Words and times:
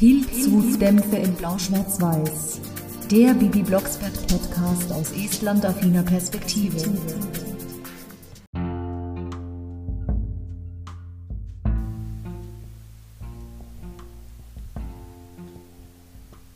Pilzhutdämpfe 0.00 1.16
in 1.16 1.34
Blau-Schwarz-Weiß. 1.34 2.62
Der 3.10 3.34
Bibi 3.34 3.62
Blocksberg 3.62 4.14
Podcast 4.28 4.90
aus 4.94 5.12
Estland-affiner 5.12 6.02
Perspektive. 6.02 6.78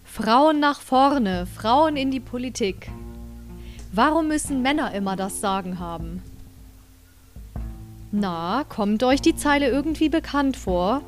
Frauen 0.04 0.58
nach 0.58 0.80
vorne, 0.80 1.44
Frauen 1.44 1.98
in 1.98 2.10
die 2.10 2.20
Politik. 2.20 2.90
Warum 3.92 4.28
müssen 4.28 4.62
Männer 4.62 4.94
immer 4.94 5.16
das 5.16 5.42
Sagen 5.42 5.78
haben? 5.78 6.22
Na, 8.10 8.64
kommt 8.70 9.02
euch 9.02 9.20
die 9.20 9.36
Zeile 9.36 9.68
irgendwie 9.68 10.08
bekannt 10.08 10.56
vor? 10.56 11.02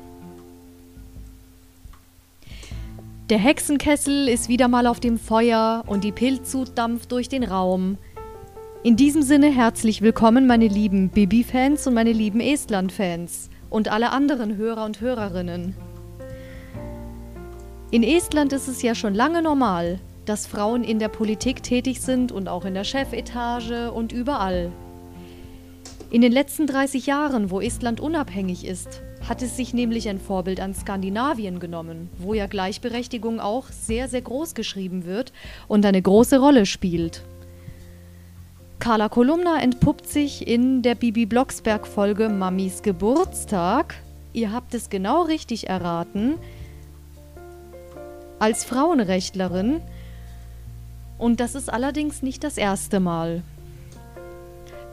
Der 3.29 3.39
Hexenkessel 3.39 4.29
ist 4.29 4.47
wieder 4.47 4.69
mal 4.69 4.87
auf 4.87 5.01
dem 5.01 5.19
Feuer 5.19 5.83
und 5.85 6.05
die 6.05 6.13
Pilzsud 6.13 6.77
dampft 6.77 7.11
durch 7.11 7.27
den 7.27 7.43
Raum. 7.43 7.97
In 8.83 8.95
diesem 8.95 9.21
Sinne 9.21 9.47
herzlich 9.47 10.01
willkommen, 10.01 10.47
meine 10.47 10.69
lieben 10.69 11.09
Bibi-Fans 11.09 11.85
und 11.87 11.93
meine 11.93 12.13
lieben 12.13 12.39
Estland-Fans 12.39 13.49
und 13.69 13.89
alle 13.89 14.11
anderen 14.11 14.55
Hörer 14.55 14.85
und 14.85 15.01
Hörerinnen. 15.01 15.75
In 17.91 18.03
Estland 18.03 18.53
ist 18.53 18.69
es 18.69 18.81
ja 18.81 18.95
schon 18.95 19.13
lange 19.13 19.41
normal, 19.41 19.99
dass 20.23 20.47
Frauen 20.47 20.85
in 20.85 20.97
der 20.97 21.09
Politik 21.09 21.61
tätig 21.63 21.99
sind 21.99 22.31
und 22.31 22.47
auch 22.47 22.63
in 22.63 22.75
der 22.75 22.85
Chefetage 22.85 23.91
und 23.91 24.13
überall. 24.13 24.71
In 26.11 26.21
den 26.21 26.31
letzten 26.31 26.65
30 26.65 27.07
Jahren, 27.07 27.51
wo 27.51 27.59
Estland 27.59 27.99
unabhängig 27.99 28.65
ist, 28.65 29.01
hat 29.27 29.41
es 29.41 29.57
sich 29.57 29.73
nämlich 29.73 30.07
ein 30.07 30.19
Vorbild 30.19 30.59
an 30.59 30.73
Skandinavien 30.73 31.59
genommen, 31.59 32.09
wo 32.17 32.33
ja 32.33 32.47
Gleichberechtigung 32.47 33.39
auch 33.39 33.65
sehr, 33.69 34.07
sehr 34.07 34.21
groß 34.21 34.55
geschrieben 34.55 35.05
wird 35.05 35.33
und 35.67 35.85
eine 35.85 36.01
große 36.01 36.39
Rolle 36.39 36.65
spielt. 36.65 37.23
Carla 38.79 39.09
Kolumna 39.09 39.59
entpuppt 39.59 40.07
sich 40.07 40.47
in 40.47 40.81
der 40.81 40.95
Bibi 40.95 41.25
Blocksberg-Folge 41.25 42.29
Mamis 42.29 42.83
Geburtstag, 42.83 43.95
ihr 44.31 44.53
habt 44.53 44.73
es 44.73 44.89
genau 44.89 45.23
richtig 45.23 45.67
erraten, 45.67 46.35
als 48.39 48.63
Frauenrechtlerin. 48.63 49.81
Und 51.17 51.39
das 51.39 51.55
ist 51.55 51.73
allerdings 51.73 52.21
nicht 52.21 52.43
das 52.43 52.57
erste 52.57 52.99
Mal. 52.99 53.41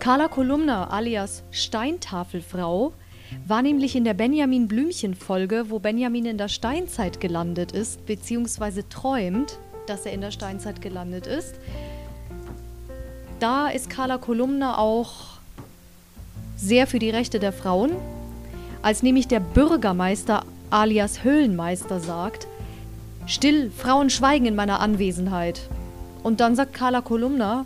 Carla 0.01 0.29
Kolumna 0.29 0.89
alias 0.89 1.43
Steintafelfrau 1.51 2.95
war 3.47 3.63
nämlich 3.63 3.97
in 3.97 4.05
der 4.05 4.15
Benjamin 4.15 4.69
Blümchen-Folge, 4.69 5.67
wo 5.69 5.79
Benjamin 5.79 6.27
in 6.27 6.39
der 6.39 6.49
Steinzeit 6.49 7.21
gelandet 7.21 7.73
ist, 7.73 8.07
beziehungsweise 8.07 8.89
träumt, 8.89 9.59
dass 9.87 10.07
er 10.07 10.13
in 10.13 10.21
der 10.21 10.31
Steinzeit 10.31 10.81
gelandet 10.81 11.27
ist. 11.27 11.55
Da 13.41 13.69
ist 13.69 13.91
Carla 13.91 14.19
Kolumna 14.19 14.79
auch 14.79 15.35
sehr 16.57 16.87
für 16.87 16.99
die 16.99 17.11
Rechte 17.11 17.39
der 17.39 17.53
Frauen. 17.53 17.93
Als 18.83 19.03
nämlich 19.03 19.29
der 19.29 19.41
Bürgermeister 19.41 20.45
alias 20.71 21.25
Höhlenmeister 21.25 22.01
sagt, 22.01 22.47
Still, 23.27 23.71
Frauen 23.71 24.11
schweigen 24.11 24.45
in 24.45 24.55
meiner 24.55 24.81
Anwesenheit. 24.81 25.63
Und 26.23 26.41
dann 26.41 26.57
sagt 26.57 26.75
Carla 26.75 27.01
Kolumna, 27.01 27.65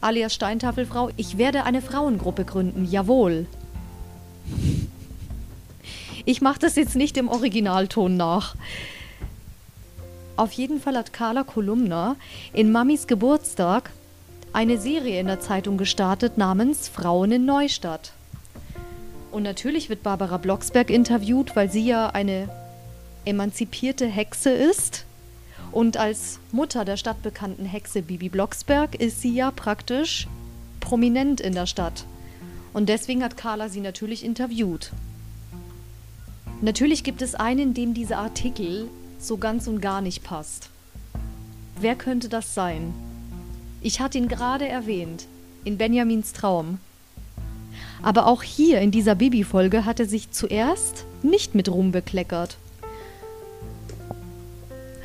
alias 0.00 0.34
Steintafelfrau, 0.34 1.10
ich 1.16 1.36
werde 1.36 1.64
eine 1.64 1.82
Frauengruppe 1.82 2.44
gründen, 2.44 2.86
jawohl. 2.90 3.46
Ich 6.26 6.40
mache 6.40 6.58
das 6.58 6.76
jetzt 6.76 6.96
nicht 6.96 7.16
im 7.16 7.28
Originalton 7.28 8.16
nach. 8.16 8.54
Auf 10.36 10.52
jeden 10.52 10.80
Fall 10.80 10.96
hat 10.96 11.12
Carla 11.12 11.44
Kolumna 11.44 12.16
in 12.52 12.72
Mamis 12.72 13.06
Geburtstag 13.06 13.90
eine 14.52 14.78
Serie 14.78 15.20
in 15.20 15.26
der 15.26 15.40
Zeitung 15.40 15.76
gestartet 15.76 16.38
namens 16.38 16.88
Frauen 16.88 17.32
in 17.32 17.44
Neustadt. 17.44 18.12
Und 19.32 19.42
natürlich 19.42 19.90
wird 19.90 20.02
Barbara 20.02 20.38
Blocksberg 20.38 20.90
interviewt, 20.90 21.56
weil 21.56 21.70
sie 21.70 21.86
ja 21.86 22.08
eine 22.08 22.48
emanzipierte 23.24 24.06
Hexe 24.06 24.50
ist. 24.50 25.04
Und 25.72 25.96
als 25.96 26.38
Mutter 26.52 26.84
der 26.84 26.96
stadtbekannten 26.96 27.66
Hexe 27.66 28.00
Bibi 28.00 28.28
Blocksberg 28.28 28.94
ist 28.94 29.20
sie 29.20 29.34
ja 29.34 29.50
praktisch 29.50 30.28
prominent 30.80 31.40
in 31.40 31.54
der 31.54 31.66
Stadt. 31.66 32.06
Und 32.72 32.88
deswegen 32.88 33.22
hat 33.22 33.36
Carla 33.36 33.68
sie 33.68 33.80
natürlich 33.80 34.24
interviewt. 34.24 34.92
Natürlich 36.60 37.04
gibt 37.04 37.22
es 37.22 37.34
einen, 37.34 37.74
dem 37.74 37.94
dieser 37.94 38.18
Artikel 38.18 38.88
so 39.18 39.36
ganz 39.36 39.66
und 39.66 39.80
gar 39.80 40.00
nicht 40.00 40.22
passt. 40.22 40.70
Wer 41.80 41.94
könnte 41.94 42.28
das 42.28 42.54
sein? 42.54 42.94
Ich 43.80 44.00
hatte 44.00 44.18
ihn 44.18 44.28
gerade 44.28 44.68
erwähnt, 44.68 45.26
in 45.64 45.76
Benjamins 45.76 46.32
Traum. 46.32 46.78
Aber 48.02 48.26
auch 48.26 48.42
hier 48.42 48.80
in 48.80 48.90
dieser 48.90 49.14
Bibi-Folge 49.14 49.84
hat 49.84 50.00
er 50.00 50.06
sich 50.06 50.30
zuerst 50.30 51.04
nicht 51.22 51.54
mit 51.54 51.68
Ruhm 51.68 51.90
bekleckert. 51.90 52.56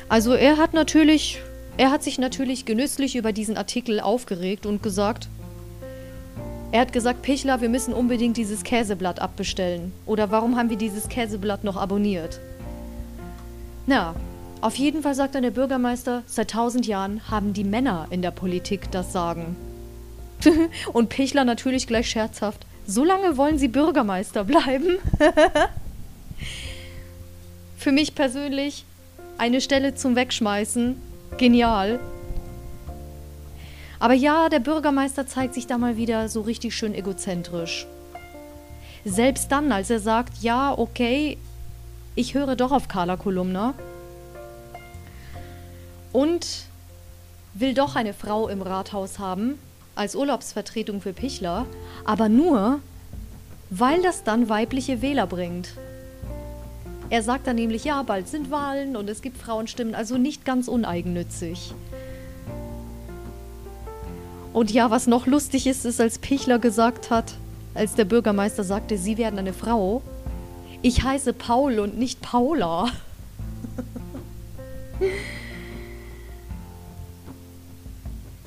Also 0.08 0.32
er 0.34 0.56
hat 0.56 0.74
natürlich, 0.74 1.40
er 1.76 1.90
hat 1.90 2.02
sich 2.02 2.18
natürlich 2.18 2.64
genüsslich 2.64 3.16
über 3.16 3.32
diesen 3.32 3.56
Artikel 3.56 4.00
aufgeregt 4.00 4.66
und 4.66 4.82
gesagt, 4.82 5.28
er 6.72 6.80
hat 6.80 6.92
gesagt, 6.92 7.22
Pichler, 7.22 7.60
wir 7.60 7.68
müssen 7.68 7.92
unbedingt 7.92 8.36
dieses 8.36 8.62
Käseblatt 8.62 9.20
abbestellen. 9.20 9.92
Oder 10.06 10.30
warum 10.30 10.56
haben 10.56 10.70
wir 10.70 10.76
dieses 10.76 11.08
Käseblatt 11.08 11.64
noch 11.64 11.76
abonniert? 11.76 12.40
Na, 13.86 14.14
auf 14.60 14.76
jeden 14.76 15.02
Fall 15.02 15.14
sagt 15.14 15.34
dann 15.34 15.42
der 15.42 15.50
Bürgermeister, 15.50 16.22
seit 16.26 16.50
tausend 16.50 16.86
Jahren 16.86 17.28
haben 17.30 17.54
die 17.54 17.64
Männer 17.64 18.06
in 18.10 18.22
der 18.22 18.30
Politik 18.30 18.90
das 18.92 19.12
Sagen. 19.12 19.56
Und 20.92 21.08
Pichler 21.08 21.44
natürlich 21.44 21.86
gleich 21.86 22.08
scherzhaft, 22.08 22.66
so 22.86 23.04
lange 23.04 23.36
wollen 23.36 23.58
sie 23.58 23.68
Bürgermeister 23.68 24.44
bleiben? 24.44 24.98
Für 27.76 27.92
mich 27.92 28.14
persönlich 28.14 28.84
eine 29.38 29.60
Stelle 29.60 29.94
zum 29.94 30.14
Wegschmeißen. 30.14 30.96
Genial. 31.38 31.98
Aber 34.00 34.14
ja, 34.14 34.48
der 34.48 34.60
Bürgermeister 34.60 35.26
zeigt 35.26 35.54
sich 35.54 35.66
da 35.66 35.76
mal 35.76 35.96
wieder 35.98 36.28
so 36.28 36.40
richtig 36.40 36.74
schön 36.74 36.94
egozentrisch. 36.94 37.86
Selbst 39.04 39.52
dann, 39.52 39.70
als 39.72 39.90
er 39.90 40.00
sagt, 40.00 40.42
ja, 40.42 40.76
okay, 40.76 41.38
ich 42.14 42.34
höre 42.34 42.56
doch 42.56 42.72
auf 42.72 42.88
Carla 42.88 43.16
Kolumna 43.16 43.74
und 46.12 46.64
will 47.54 47.74
doch 47.74 47.94
eine 47.94 48.14
Frau 48.14 48.48
im 48.48 48.62
Rathaus 48.62 49.18
haben 49.18 49.58
als 49.94 50.16
Urlaubsvertretung 50.16 51.00
für 51.02 51.12
Pichler, 51.12 51.66
aber 52.04 52.28
nur, 52.28 52.80
weil 53.68 54.00
das 54.02 54.24
dann 54.24 54.48
weibliche 54.48 55.02
Wähler 55.02 55.26
bringt. 55.26 55.74
Er 57.10 57.22
sagt 57.22 57.46
dann 57.46 57.56
nämlich, 57.56 57.84
ja, 57.84 58.02
bald 58.02 58.28
sind 58.28 58.50
Wahlen 58.50 58.96
und 58.96 59.10
es 59.10 59.20
gibt 59.20 59.36
Frauenstimmen, 59.36 59.94
also 59.94 60.16
nicht 60.16 60.44
ganz 60.44 60.68
uneigennützig. 60.68 61.74
Und 64.52 64.72
ja, 64.72 64.90
was 64.90 65.06
noch 65.06 65.26
lustig 65.26 65.66
ist, 65.66 65.84
ist, 65.84 66.00
als 66.00 66.18
Pichler 66.18 66.58
gesagt 66.58 67.10
hat, 67.10 67.34
als 67.74 67.94
der 67.94 68.04
Bürgermeister 68.04 68.64
sagte, 68.64 68.98
Sie 68.98 69.16
werden 69.16 69.38
eine 69.38 69.52
Frau. 69.52 70.02
Ich 70.82 71.04
heiße 71.04 71.32
Paul 71.32 71.78
und 71.78 71.96
nicht 71.98 72.20
Paula. 72.20 72.88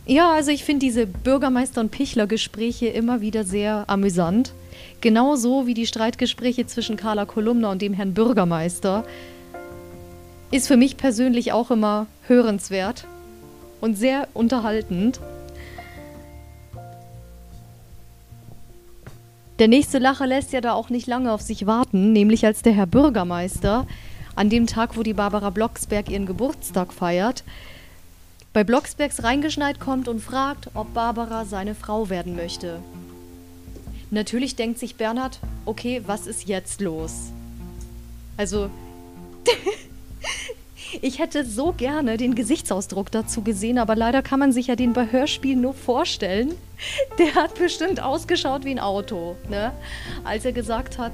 ja, 0.06 0.34
also 0.34 0.52
ich 0.52 0.66
finde 0.66 0.86
diese 0.86 1.06
Bürgermeister- 1.06 1.80
und 1.80 1.92
Pichler-Gespräche 1.92 2.88
immer 2.88 3.22
wieder 3.22 3.46
sehr 3.46 3.86
amüsant. 3.88 4.54
Genauso 5.00 5.68
wie 5.68 5.74
die 5.74 5.88
Streitgespräche 5.88 6.66
zwischen 6.66 6.98
Carla 6.98 7.26
Kolumna 7.26 7.72
und 7.72 7.82
dem 7.82 7.94
Herrn 7.94 8.14
Bürgermeister. 8.14 9.06
Ist 10.52 10.68
für 10.68 10.78
mich 10.78 10.98
persönlich 10.98 11.54
auch 11.54 11.72
immer 11.72 12.08
hörenswert 12.28 13.06
und 13.80 13.98
sehr 13.98 14.28
unterhaltend. 14.34 15.20
Der 19.64 19.70
nächste 19.70 19.98
Lacher 19.98 20.28
lässt 20.28 20.52
ja 20.52 20.60
da 20.60 20.74
auch 20.74 20.90
nicht 20.90 21.08
lange 21.08 21.32
auf 21.32 21.40
sich 21.40 21.66
warten, 21.66 22.12
nämlich 22.12 22.46
als 22.46 22.64
der 22.64 22.74
Herr 22.74 22.86
Bürgermeister 22.86 23.88
an 24.36 24.50
dem 24.50 24.68
Tag, 24.68 24.98
wo 24.98 25.04
die 25.04 25.14
Barbara 25.14 25.52
Blocksberg 25.52 26.10
ihren 26.10 26.26
Geburtstag 26.26 26.92
feiert, 26.92 27.46
bei 28.52 28.66
Blocksbergs 28.66 29.24
reingeschneit 29.24 29.80
kommt 29.80 30.10
und 30.10 30.20
fragt, 30.20 30.70
ob 30.74 30.94
Barbara 30.94 31.46
seine 31.46 31.76
Frau 31.76 32.10
werden 32.10 32.36
möchte. 32.36 32.82
Natürlich 34.12 34.58
denkt 34.58 34.80
sich 34.80 34.98
Bernhard, 34.98 35.40
okay, 35.64 36.02
was 36.06 36.28
ist 36.28 36.50
jetzt 36.50 36.82
los? 36.82 37.32
Also, 38.36 38.70
Ich 41.02 41.20
hätte 41.20 41.46
so 41.46 41.74
gerne 41.74 42.18
den 42.18 42.36
Gesichtsausdruck 42.36 43.12
dazu 43.12 43.42
gesehen, 43.42 43.78
aber 43.78 43.96
leider 43.96 44.22
kann 44.22 44.40
man 44.40 44.52
sich 44.52 44.68
ja 44.68 44.76
den 44.76 44.94
bei 44.94 45.12
Hörspielen 45.12 45.62
nur 45.62 45.74
vorstellen. 45.74 46.54
Der 47.20 47.36
hat 47.36 47.56
bestimmt 47.56 48.02
ausgeschaut 48.02 48.66
wie 48.66 48.72
ein 48.72 48.80
Auto, 48.80 49.36
ne? 49.50 49.72
Als 50.24 50.46
er 50.46 50.52
gesagt 50.52 50.98
hat, 50.98 51.14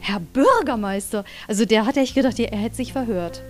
Herr 0.00 0.20
Bürgermeister. 0.20 1.24
Also 1.46 1.64
der 1.64 1.86
hat 1.86 1.96
echt 1.96 2.14
gedacht, 2.14 2.38
er 2.38 2.56
hätte 2.56 2.76
sich 2.76 2.92
verhört. 2.92 3.42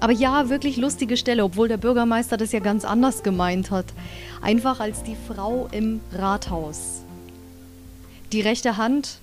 Aber 0.00 0.12
ja, 0.12 0.48
wirklich 0.48 0.76
lustige 0.76 1.16
Stelle, 1.16 1.44
obwohl 1.44 1.68
der 1.68 1.76
Bürgermeister 1.76 2.36
das 2.36 2.52
ja 2.52 2.58
ganz 2.58 2.84
anders 2.84 3.22
gemeint 3.22 3.70
hat. 3.70 3.86
Einfach 4.40 4.80
als 4.80 5.04
die 5.04 5.16
Frau 5.28 5.68
im 5.70 6.00
Rathaus. 6.12 7.02
Die 8.32 8.40
rechte 8.40 8.76
Hand 8.76 9.18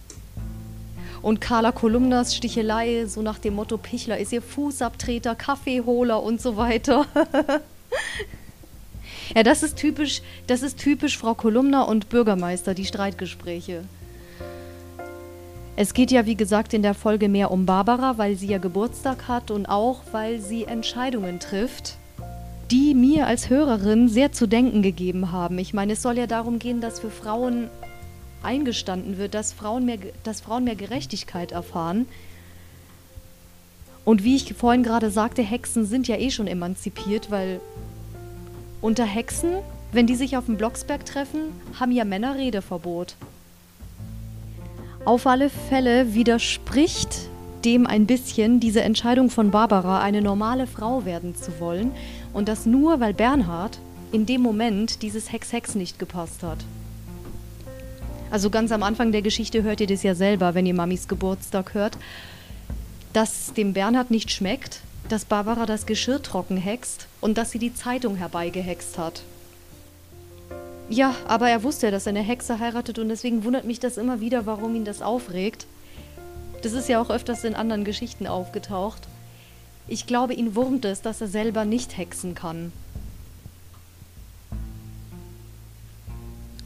und 1.22 1.42
Carla 1.42 1.72
Kolumnas 1.72 2.36
Stichelei, 2.36 3.06
so 3.06 3.22
nach 3.22 3.40
dem 3.40 3.56
Motto, 3.56 3.78
Pichler 3.78 4.18
ist 4.18 4.32
ihr 4.32 4.42
Fußabtreter, 4.42 5.36
Kaffeeholer 5.36 6.22
und 6.22 6.42
so 6.42 6.58
weiter. 6.58 7.06
ja, 9.36 9.44
das 9.44 9.64
ist 9.64 9.78
typisch, 9.78 10.22
das 10.48 10.62
ist 10.62 10.80
typisch 10.80 11.18
Frau 11.18 11.34
Kolumna 11.34 11.84
und 11.84 12.10
Bürgermeister, 12.10 12.74
die 12.74 12.86
Streitgespräche. 12.86 13.84
Es 15.76 15.94
geht 15.94 16.12
ja, 16.12 16.26
wie 16.26 16.36
gesagt, 16.36 16.74
in 16.74 16.82
der 16.82 16.94
Folge 16.94 17.30
mehr 17.30 17.52
um 17.52 17.66
Barbara, 17.66 18.18
weil 18.18 18.36
sie 18.36 18.48
ja 18.48 18.58
Geburtstag 18.58 19.30
hat 19.30 19.50
und 19.50 19.66
auch, 19.66 20.02
weil 20.12 20.42
sie 20.42 20.66
Entscheidungen 20.66 21.40
trifft, 21.40 21.96
die 22.70 22.94
mir 22.94 23.28
als 23.28 23.50
Hörerin 23.50 24.10
sehr 24.10 24.32
zu 24.32 24.46
denken 24.46 24.82
gegeben 24.82 25.32
haben. 25.32 25.58
Ich 25.58 25.74
meine, 25.74 25.94
es 25.94 26.02
soll 26.02 26.18
ja 26.18 26.28
darum 26.28 26.60
gehen, 26.60 26.82
dass 26.82 27.00
für 27.00 27.10
Frauen 27.10 27.70
eingestanden 28.44 29.18
wird, 29.18 29.34
dass 29.34 29.54
Frauen 29.54 29.86
mehr, 29.86 29.98
dass 30.24 30.42
Frauen 30.42 30.64
mehr 30.64 30.76
Gerechtigkeit 30.76 31.52
erfahren. 31.52 32.06
Und 34.06 34.24
wie 34.24 34.36
ich 34.36 34.54
vorhin 34.54 34.84
gerade 34.84 35.12
sagte, 35.12 35.42
Hexen 35.42 35.86
sind 35.86 36.08
ja 36.08 36.18
eh 36.18 36.32
schon 36.32 36.48
emanzipiert, 36.48 37.30
weil 37.32 37.60
unter 38.82 39.06
Hexen, 39.06 39.56
wenn 39.92 40.08
die 40.08 40.16
sich 40.16 40.38
auf 40.38 40.46
dem 40.46 40.58
Blocksberg 40.58 41.06
treffen, 41.06 41.52
haben 41.80 41.92
ja 41.92 42.06
Männer 42.06 42.36
Redeverbot. 42.36 43.16
Auf 45.06 45.28
alle 45.28 45.50
Fälle 45.50 46.14
widerspricht 46.14 47.30
dem 47.66 47.86
ein 47.86 48.06
bisschen 48.06 48.60
diese 48.60 48.82
Entscheidung 48.82 49.30
von 49.30 49.52
Barbara, 49.52 50.02
eine 50.02 50.22
normale 50.22 50.66
Frau 50.66 51.06
werden 51.06 51.36
zu 51.36 51.60
wollen 51.60 51.92
und 52.34 52.48
das 52.48 52.66
nur, 52.66 53.00
weil 53.00 53.14
Bernhard 53.14 53.80
in 54.12 54.26
dem 54.26 54.42
Moment 54.42 55.02
dieses 55.02 55.32
Hex-Hex 55.32 55.76
nicht 55.76 56.00
gepasst 56.00 56.42
hat. 56.42 56.60
Also 58.32 58.50
ganz 58.50 58.72
am 58.72 58.84
Anfang 58.84 59.12
der 59.12 59.22
Geschichte 59.22 59.64
hört 59.64 59.82
ihr 59.82 59.88
das 59.88 60.04
ja 60.04 60.14
selber, 60.14 60.54
wenn 60.54 60.66
ihr 60.66 60.74
Mamis 60.76 61.08
Geburtstag 61.08 61.74
hört, 61.74 61.98
dass 63.14 63.54
dem 63.54 63.74
Bernhard 63.74 64.12
nicht 64.12 64.32
schmeckt, 64.32 64.82
dass 65.10 65.26
Barbara 65.26 65.66
das 65.66 65.88
Geschirr 65.88 66.22
trocken 66.22 66.58
hext 66.58 67.08
und 67.22 67.38
dass 67.38 67.52
sie 67.52 67.60
die 67.60 67.74
Zeitung 67.74 68.16
herbeigehext 68.16 69.00
hat. 69.00 69.24
Ja, 70.90 71.16
aber 71.28 71.50
er 71.50 71.64
wusste 71.64 71.88
ja, 71.88 71.92
dass 71.92 72.06
er 72.06 72.12
eine 72.12 72.22
Hexe 72.22 72.60
heiratet 72.60 73.00
und 73.00 73.10
deswegen 73.10 73.44
wundert 73.44 73.66
mich 73.66 73.80
das 73.80 73.98
immer 73.98 74.22
wieder, 74.22 74.46
warum 74.46 74.76
ihn 74.76 74.86
das 74.86 75.02
aufregt. 75.02 75.66
Das 76.62 76.74
ist 76.74 76.90
ja 76.90 77.02
auch 77.02 77.10
öfters 77.10 77.44
in 77.44 77.56
anderen 77.56 77.84
Geschichten 77.84 78.28
aufgetaucht. 78.28 79.08
Ich 79.88 80.06
glaube, 80.06 80.34
ihn 80.34 80.56
wurmt 80.56 80.86
es, 80.86 81.02
dass 81.02 81.22
er 81.22 81.28
selber 81.28 81.66
nicht 81.66 81.98
hexen 81.98 82.36
kann. 82.36 82.72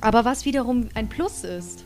Aber 0.03 0.25
was 0.25 0.45
wiederum 0.45 0.89
ein 0.93 1.09
Plus 1.09 1.43
ist, 1.43 1.85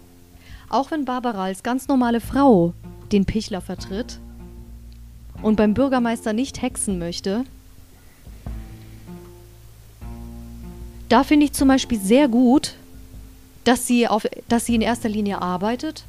auch 0.69 0.91
wenn 0.91 1.05
Barbara 1.05 1.45
als 1.45 1.63
ganz 1.63 1.87
normale 1.87 2.19
Frau 2.19 2.73
den 3.11 3.25
Pichler 3.25 3.61
vertritt 3.61 4.19
und 5.41 5.55
beim 5.55 5.73
Bürgermeister 5.73 6.33
nicht 6.33 6.61
hexen 6.61 6.99
möchte, 6.99 7.45
Da 11.09 11.23
finde 11.23 11.45
ich 11.45 11.53
zum 11.53 11.69
Beispiel 11.69 11.99
sehr 11.99 12.27
gut, 12.27 12.73
dass 13.63 13.87
sie, 13.87 14.07
auf, 14.07 14.27
dass 14.47 14.65
sie 14.65 14.75
in 14.75 14.81
erster 14.81 15.09
Linie 15.09 15.41
arbeitet. 15.41 16.03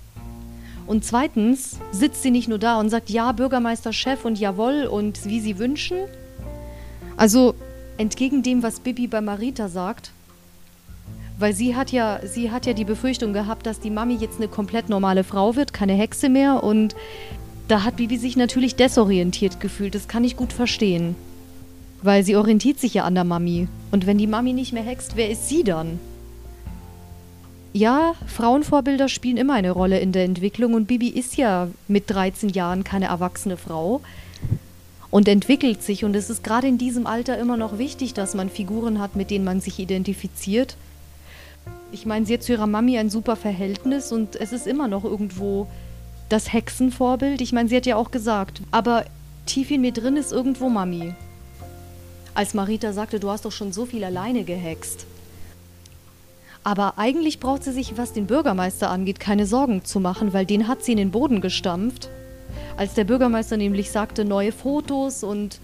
Und 0.86 1.04
zweitens 1.04 1.78
sitzt 1.92 2.22
sie 2.22 2.30
nicht 2.30 2.48
nur 2.48 2.58
da 2.58 2.80
und 2.80 2.90
sagt, 2.90 3.10
ja, 3.10 3.32
Bürgermeister, 3.32 3.92
Chef 3.92 4.24
und 4.24 4.38
jawohl 4.38 4.86
und 4.86 5.24
wie 5.26 5.40
sie 5.40 5.58
wünschen. 5.58 5.98
Also 7.16 7.54
entgegen 7.96 8.42
dem, 8.42 8.62
was 8.62 8.80
Bibi 8.80 9.06
bei 9.06 9.20
Marita 9.20 9.68
sagt, 9.68 10.10
weil 11.38 11.54
sie 11.54 11.76
hat 11.76 11.92
ja, 11.92 12.20
sie 12.24 12.50
hat 12.50 12.66
ja 12.66 12.72
die 12.72 12.84
Befürchtung 12.84 13.32
gehabt, 13.32 13.66
dass 13.66 13.80
die 13.80 13.90
Mami 13.90 14.16
jetzt 14.16 14.38
eine 14.38 14.48
komplett 14.48 14.88
normale 14.88 15.24
Frau 15.24 15.56
wird, 15.56 15.72
keine 15.72 15.94
Hexe 15.94 16.28
mehr 16.28 16.62
und 16.62 16.94
da 17.68 17.84
hat 17.84 17.96
Bibi 17.96 18.16
sich 18.16 18.36
natürlich 18.36 18.76
desorientiert 18.76 19.60
gefühlt. 19.60 19.94
Das 19.94 20.08
kann 20.08 20.24
ich 20.24 20.36
gut 20.36 20.52
verstehen. 20.52 21.14
Weil 22.02 22.24
sie 22.24 22.36
orientiert 22.36 22.80
sich 22.80 22.94
ja 22.94 23.04
an 23.04 23.14
der 23.14 23.24
Mami. 23.24 23.68
Und 23.90 24.06
wenn 24.06 24.18
die 24.18 24.26
Mami 24.26 24.54
nicht 24.54 24.72
mehr 24.72 24.82
hext, 24.82 25.16
wer 25.16 25.30
ist 25.30 25.48
sie 25.48 25.64
dann? 25.64 25.98
Ja, 27.74 28.14
Frauenvorbilder 28.26 29.08
spielen 29.08 29.36
immer 29.36 29.54
eine 29.54 29.72
Rolle 29.72 29.98
in 29.98 30.12
der 30.12 30.24
Entwicklung 30.24 30.72
und 30.72 30.86
Bibi 30.86 31.08
ist 31.08 31.36
ja 31.36 31.68
mit 31.86 32.08
13 32.08 32.48
Jahren 32.48 32.82
keine 32.82 33.06
erwachsene 33.06 33.58
Frau 33.58 34.00
und 35.10 35.28
entwickelt 35.28 35.82
sich 35.82 36.04
und 36.04 36.16
es 36.16 36.30
ist 36.30 36.42
gerade 36.42 36.66
in 36.66 36.78
diesem 36.78 37.06
Alter 37.06 37.38
immer 37.38 37.58
noch 37.58 37.78
wichtig, 37.78 38.14
dass 38.14 38.34
man 38.34 38.48
Figuren 38.48 38.98
hat, 38.98 39.16
mit 39.16 39.30
denen 39.30 39.44
man 39.44 39.60
sich 39.60 39.78
identifiziert. 39.78 40.76
Ich 41.90 42.06
meine, 42.06 42.26
sie 42.26 42.34
hat 42.34 42.42
zu 42.42 42.52
ihrer 42.52 42.66
Mami 42.66 42.98
ein 42.98 43.10
super 43.10 43.36
Verhältnis 43.36 44.12
und 44.12 44.36
es 44.36 44.52
ist 44.52 44.66
immer 44.66 44.88
noch 44.88 45.04
irgendwo 45.04 45.66
das 46.28 46.52
Hexenvorbild. 46.52 47.40
Ich 47.40 47.52
meine, 47.52 47.68
sie 47.68 47.76
hat 47.76 47.86
ja 47.86 47.96
auch 47.96 48.10
gesagt, 48.10 48.60
aber 48.70 49.04
tief 49.46 49.70
in 49.70 49.80
mir 49.80 49.92
drin 49.92 50.16
ist 50.16 50.32
irgendwo 50.32 50.68
Mami 50.68 51.14
als 52.38 52.54
Marita 52.54 52.92
sagte, 52.92 53.18
du 53.18 53.30
hast 53.30 53.44
doch 53.44 53.50
schon 53.50 53.72
so 53.72 53.84
viel 53.84 54.04
alleine 54.04 54.44
gehext. 54.44 55.06
Aber 56.62 56.96
eigentlich 56.96 57.40
braucht 57.40 57.64
sie 57.64 57.72
sich, 57.72 57.98
was 57.98 58.12
den 58.12 58.28
Bürgermeister 58.28 58.90
angeht, 58.90 59.18
keine 59.18 59.44
Sorgen 59.44 59.84
zu 59.84 59.98
machen, 59.98 60.32
weil 60.32 60.46
den 60.46 60.68
hat 60.68 60.84
sie 60.84 60.92
in 60.92 60.98
den 60.98 61.10
Boden 61.10 61.40
gestampft. 61.40 62.08
Als 62.76 62.94
der 62.94 63.02
Bürgermeister 63.02 63.56
nämlich 63.56 63.90
sagte, 63.90 64.24
neue 64.24 64.52
Fotos 64.52 65.24
und... 65.24 65.58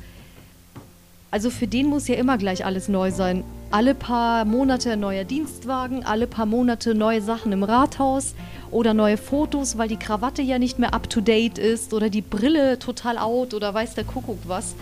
Also 1.30 1.48
für 1.48 1.68
den 1.68 1.86
muss 1.86 2.08
ja 2.08 2.16
immer 2.16 2.38
gleich 2.38 2.64
alles 2.64 2.88
neu 2.88 3.12
sein. 3.12 3.44
Alle 3.74 3.96
paar 3.96 4.44
Monate 4.44 4.92
ein 4.92 5.00
neuer 5.00 5.24
Dienstwagen, 5.24 6.04
alle 6.04 6.28
paar 6.28 6.46
Monate 6.46 6.94
neue 6.94 7.20
Sachen 7.20 7.50
im 7.50 7.64
Rathaus 7.64 8.36
oder 8.70 8.94
neue 8.94 9.16
Fotos, 9.16 9.76
weil 9.76 9.88
die 9.88 9.96
Krawatte 9.96 10.42
ja 10.42 10.60
nicht 10.60 10.78
mehr 10.78 10.94
up-to-date 10.94 11.58
ist 11.58 11.92
oder 11.92 12.08
die 12.08 12.22
Brille 12.22 12.78
total 12.78 13.18
out 13.18 13.52
oder 13.52 13.74
weiß 13.74 13.94
der 13.96 14.04
Kuckuck 14.04 14.38
was. 14.46 14.76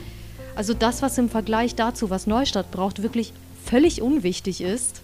Also 0.56 0.74
das, 0.74 1.00
was 1.00 1.16
im 1.16 1.30
Vergleich 1.30 1.74
dazu, 1.74 2.10
was 2.10 2.26
Neustadt 2.26 2.70
braucht, 2.70 3.02
wirklich 3.02 3.32
völlig 3.64 4.02
unwichtig 4.02 4.60
ist. 4.60 5.00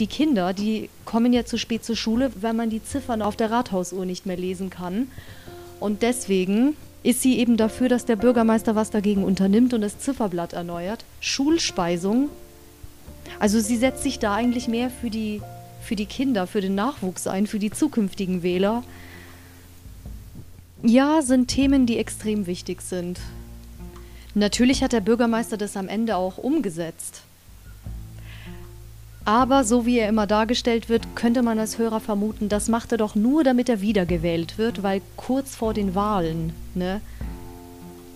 Die 0.00 0.08
Kinder, 0.08 0.52
die 0.52 0.90
kommen 1.04 1.32
ja 1.32 1.44
zu 1.44 1.56
spät 1.56 1.84
zur 1.84 1.94
Schule, 1.94 2.32
wenn 2.34 2.56
man 2.56 2.68
die 2.68 2.82
Ziffern 2.82 3.22
auf 3.22 3.36
der 3.36 3.52
Rathausuhr 3.52 4.06
nicht 4.06 4.26
mehr 4.26 4.38
lesen 4.38 4.70
kann. 4.70 5.06
Und 5.78 6.02
deswegen 6.02 6.74
ist 7.04 7.22
sie 7.22 7.38
eben 7.38 7.56
dafür, 7.56 7.88
dass 7.88 8.06
der 8.06 8.16
Bürgermeister 8.16 8.74
was 8.74 8.90
dagegen 8.90 9.22
unternimmt 9.22 9.72
und 9.72 9.82
das 9.82 10.00
Zifferblatt 10.00 10.52
erneuert. 10.52 11.04
Schulspeisung. 11.20 12.28
Also 13.38 13.60
sie 13.60 13.76
setzt 13.76 14.02
sich 14.02 14.18
da 14.18 14.34
eigentlich 14.34 14.68
mehr 14.68 14.90
für 14.90 15.10
die, 15.10 15.40
für 15.82 15.96
die 15.96 16.06
Kinder, 16.06 16.46
für 16.46 16.60
den 16.60 16.74
Nachwuchs 16.74 17.26
ein, 17.26 17.46
für 17.46 17.58
die 17.58 17.70
zukünftigen 17.70 18.42
Wähler. 18.42 18.82
Ja, 20.82 21.22
sind 21.22 21.48
Themen, 21.48 21.86
die 21.86 21.98
extrem 21.98 22.46
wichtig 22.46 22.80
sind. 22.80 23.20
Natürlich 24.34 24.82
hat 24.82 24.92
der 24.92 25.00
Bürgermeister 25.00 25.56
das 25.56 25.76
am 25.76 25.88
Ende 25.88 26.16
auch 26.16 26.38
umgesetzt. 26.38 27.22
Aber 29.24 29.64
so 29.64 29.84
wie 29.84 29.98
er 29.98 30.08
immer 30.08 30.26
dargestellt 30.26 30.88
wird, 30.88 31.14
könnte 31.14 31.42
man 31.42 31.58
als 31.58 31.78
Hörer 31.78 32.00
vermuten, 32.00 32.48
das 32.48 32.68
macht 32.68 32.92
er 32.92 32.98
doch 32.98 33.14
nur, 33.14 33.44
damit 33.44 33.68
er 33.68 33.80
wiedergewählt 33.80 34.56
wird, 34.56 34.82
weil 34.82 35.02
kurz 35.16 35.54
vor 35.54 35.74
den 35.74 35.94
Wahlen, 35.94 36.52
ne? 36.74 37.00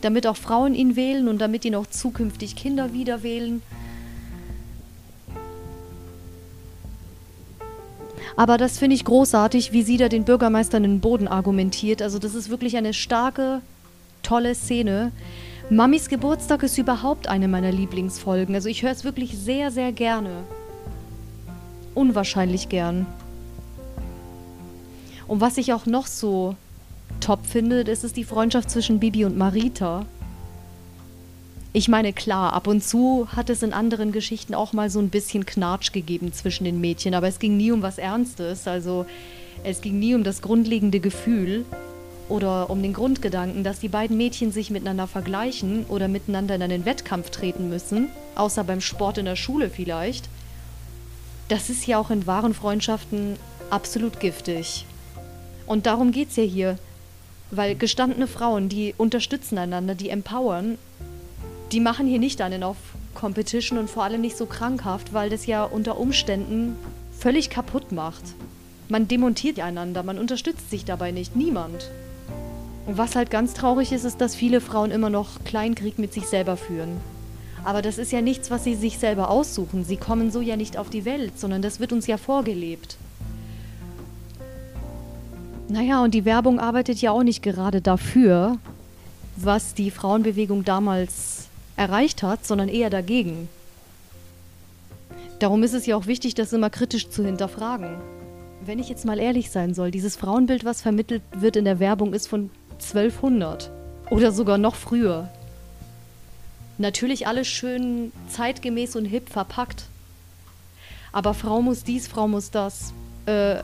Damit 0.01 0.27
auch 0.27 0.37
Frauen 0.37 0.75
ihn 0.75 0.97
wählen 0.97 1.29
und 1.29 1.39
damit 1.39 1.65
ihn 1.65 1.75
auch 1.75 1.87
zukünftig 1.87 2.57
Kinder 2.57 2.93
wieder 2.93 3.23
wählen. 3.23 3.63
Aber 8.37 8.59
das 8.59 8.79
finde 8.79 8.97
ich 8.97 9.05
großartig, 9.05 9.73
wie 9.73 9.83
sie 9.83 9.97
da 9.97 10.09
den 10.09 10.25
Bürgermeister 10.25 10.79
in 10.79 10.83
den 10.83 11.01
Boden 11.01 11.29
argumentiert. 11.29 12.03
Also 12.03 12.19
das 12.19 12.35
ist 12.35 12.51
wirklich 12.51 12.77
eine 12.77 12.93
starke, 12.93 13.61
tolle 14.23 14.55
Szene. 14.55 15.13
Mamis 15.71 16.09
Geburtstag 16.09 16.63
ist 16.63 16.77
überhaupt 16.77 17.29
eine 17.29 17.49
meiner 17.49 17.73
Lieblingsfolgen. 17.73 18.55
Also 18.55 18.69
ich 18.69 18.83
höre 18.83 18.91
es 18.91 19.05
wirklich 19.05 19.39
sehr, 19.39 19.71
sehr 19.71 19.93
gerne. 19.93 20.43
Unwahrscheinlich 21.95 22.69
gern. 22.69 23.07
Und 25.27 25.41
was 25.41 25.57
ich 25.57 25.73
auch 25.73 25.87
noch 25.87 26.07
so 26.07 26.57
top 27.21 27.47
finde, 27.47 27.85
das 27.85 28.05
ist 28.05 28.17
die 28.17 28.25
Freundschaft 28.25 28.69
zwischen 28.69 28.99
Bibi 28.99 29.25
und 29.25 29.39
Marita. 29.39 30.05
Ich 31.77 31.89
meine, 31.89 32.13
klar, 32.13 32.53
ab 32.53 32.69
und 32.69 32.85
zu 32.85 33.27
hat 33.35 33.51
es 33.51 33.65
in 33.65 33.73
anderen 33.73 34.13
Geschichten 34.13 34.55
auch 34.55 34.73
mal 34.73 34.91
so 34.91 35.01
ein 35.01 35.11
bisschen 35.11 35.45
Knatsch 35.45 35.91
gegeben 35.91 36.33
zwischen 36.33 36.63
den 36.63 36.81
Mädchen, 36.81 37.15
aber 37.15 37.27
es 37.27 37.41
ging 37.41 37.57
nie 37.57 37.73
um 37.73 37.83
was 37.83 37.99
Ernstes. 37.99 38.69
Also 38.69 39.07
es 39.65 39.81
ging 39.81 39.99
nie 39.99 40.15
um 40.15 40.23
das 40.23 40.41
grundlegende 40.41 41.01
Gefühl 41.01 41.65
oder 42.29 42.71
um 42.71 42.81
den 42.81 42.93
Grundgedanken, 42.93 43.65
dass 43.65 43.81
die 43.81 43.89
beiden 43.89 44.17
Mädchen 44.17 44.53
sich 44.53 44.71
miteinander 44.71 45.09
vergleichen 45.09 45.85
oder 45.87 46.07
miteinander 46.07 46.55
in 46.55 46.63
einen 46.63 46.85
Wettkampf 46.85 47.31
treten 47.31 47.69
müssen, 47.71 48.09
außer 48.37 48.63
beim 48.63 48.81
Sport 48.81 49.19
in 49.19 49.25
der 49.25 49.35
Schule 49.35 49.69
vielleicht, 49.69 50.29
das 51.49 51.71
ist 51.71 51.89
ja 51.89 51.99
auch 51.99 52.13
in 52.13 52.29
wahren 52.29 52.55
Freundschaften 52.55 53.35
absolut 53.71 54.21
giftig. 54.21 54.87
Und 55.67 55.87
darum 55.87 56.13
geht 56.13 56.31
es 56.31 56.37
ja 56.37 56.45
hier, 56.45 56.79
weil 57.51 57.75
gestandene 57.75 58.29
Frauen, 58.29 58.69
die 58.69 58.95
unterstützen 58.97 59.59
einander, 59.59 59.97
die 59.97 60.11
empowern, 60.11 60.79
die 61.73 61.81
machen 61.81 62.07
hier 62.07 62.19
nicht 62.19 62.41
einen 62.41 62.63
auf 62.63 62.77
Competition 63.15 63.79
und 63.79 63.89
vor 63.89 64.05
allem 64.05 64.21
nicht 64.21 64.37
so 64.37 64.47
krankhaft, 64.47 65.13
weil 65.13 65.31
das 65.31 65.47
ja 65.47 65.65
unter 65.65 65.99
Umständen 65.99 66.77
völlig 67.19 67.51
kaputt 67.51 67.93
macht. 67.93 68.23
Man 68.89 69.09
demontiert 69.09 69.59
einander, 69.61 70.03
man 70.03 70.19
unterstützt 70.19 70.71
sich 70.71 70.85
dabei 70.85 71.11
nicht, 71.11 71.37
niemand. 71.37 71.91
Und 72.87 72.99
was 72.99 73.17
halt 73.17 73.31
ganz 73.31 73.55
traurig 73.55 73.93
ist, 73.93 74.05
ist, 74.05 74.21
dass 74.21 74.35
viele 74.35 74.61
Frauen 74.61 74.91
immer 74.91 75.09
noch 75.09 75.43
Kleinkrieg 75.45 75.99
mit 75.99 76.13
sich 76.13 76.27
selber 76.27 76.57
führen. 76.57 77.01
Aber 77.65 77.81
das 77.81 77.97
ist 77.97 78.13
ja 78.13 78.21
nichts, 78.21 78.51
was 78.51 78.63
sie 78.63 78.75
sich 78.75 78.99
selber 78.99 79.31
aussuchen. 79.31 79.85
Sie 79.85 79.97
kommen 79.97 80.31
so 80.31 80.43
ja 80.43 80.57
nicht 80.57 80.77
auf 80.77 80.91
die 80.91 81.07
Welt, 81.07 81.39
sondern 81.39 81.63
das 81.63 81.81
wird 81.81 81.95
uns 81.95 82.07
ja 82.07 82.19
vorgelebt. 82.19 82.99
Naja, 85.69 86.03
und 86.03 86.13
die 86.13 86.27
Werbung 86.27 86.61
arbeitet 86.61 87.01
ja 87.01 87.11
auch 87.11 87.23
nicht 87.23 87.43
gerade 87.43 87.81
dafür, 87.81 88.59
was 89.37 89.73
die 89.73 89.91
Frauenbewegung 89.91 90.65
damals 90.65 91.49
erreicht 91.77 92.23
hat, 92.23 92.47
sondern 92.47 92.69
eher 92.69 92.91
dagegen. 92.91 93.49
Darum 95.39 95.63
ist 95.63 95.75
es 95.75 95.87
ja 95.87 95.97
auch 95.97 96.07
wichtig, 96.07 96.35
das 96.35 96.53
immer 96.53 96.71
kritisch 96.71 97.11
zu 97.11 97.25
hinterfragen. 97.25 97.97
Wenn 98.65 98.79
ich 98.79 98.89
jetzt 98.89 99.05
mal 99.05 99.19
ehrlich 99.19 99.51
sein 99.51 99.75
soll, 99.75 99.91
dieses 99.91 100.17
Frauenbild, 100.17 100.65
was 100.65 100.81
vermittelt 100.81 101.23
wird 101.33 101.57
in 101.57 101.65
der 101.65 101.81
Werbung, 101.81 102.15
ist 102.15 102.29
von 102.29 102.51
1200 102.75 103.71
oder 104.11 104.33
sogar 104.33 104.59
noch 104.59 104.75
früher. 104.75 105.29
Natürlich 106.79 107.27
alles 107.27 107.47
schön 107.47 108.13
zeitgemäß 108.29 108.97
und 108.97 109.05
hip 109.05 109.29
verpackt. 109.29 109.85
Aber 111.13 111.35
Frau 111.35 111.63
muss 111.63 111.85
dies, 111.85 112.09
Frau 112.09 112.27
muss 112.27 112.51
das. 112.51 112.93
Äh, 113.27 113.63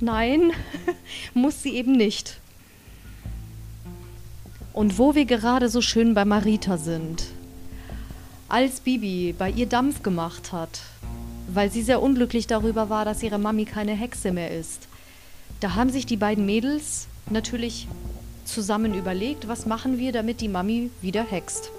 nein, 0.00 0.52
muss 1.34 1.62
sie 1.62 1.76
eben 1.76 1.92
nicht. 1.92 2.38
Und 4.72 4.98
wo 4.98 5.14
wir 5.14 5.24
gerade 5.24 5.68
so 5.68 5.80
schön 5.80 6.14
bei 6.14 6.24
Marita 6.24 6.78
sind. 6.78 7.26
Als 8.50 8.80
Bibi 8.80 9.32
bei 9.38 9.48
ihr 9.48 9.66
Dampf 9.66 10.02
gemacht 10.02 10.50
hat, 10.50 10.80
weil 11.46 11.70
sie 11.70 11.82
sehr 11.82 12.02
unglücklich 12.02 12.48
darüber 12.48 12.90
war, 12.90 13.04
dass 13.04 13.22
ihre 13.22 13.38
Mami 13.38 13.64
keine 13.64 13.92
Hexe 13.92 14.32
mehr 14.32 14.50
ist, 14.50 14.88
da 15.60 15.76
haben 15.76 15.90
sich 15.90 16.04
die 16.04 16.16
beiden 16.16 16.46
Mädels 16.46 17.06
natürlich 17.30 17.86
zusammen 18.44 18.92
überlegt, 18.92 19.46
was 19.46 19.66
machen 19.66 19.98
wir, 19.98 20.10
damit 20.10 20.40
die 20.40 20.48
Mami 20.48 20.90
wieder 21.00 21.22
hext. 21.22 21.70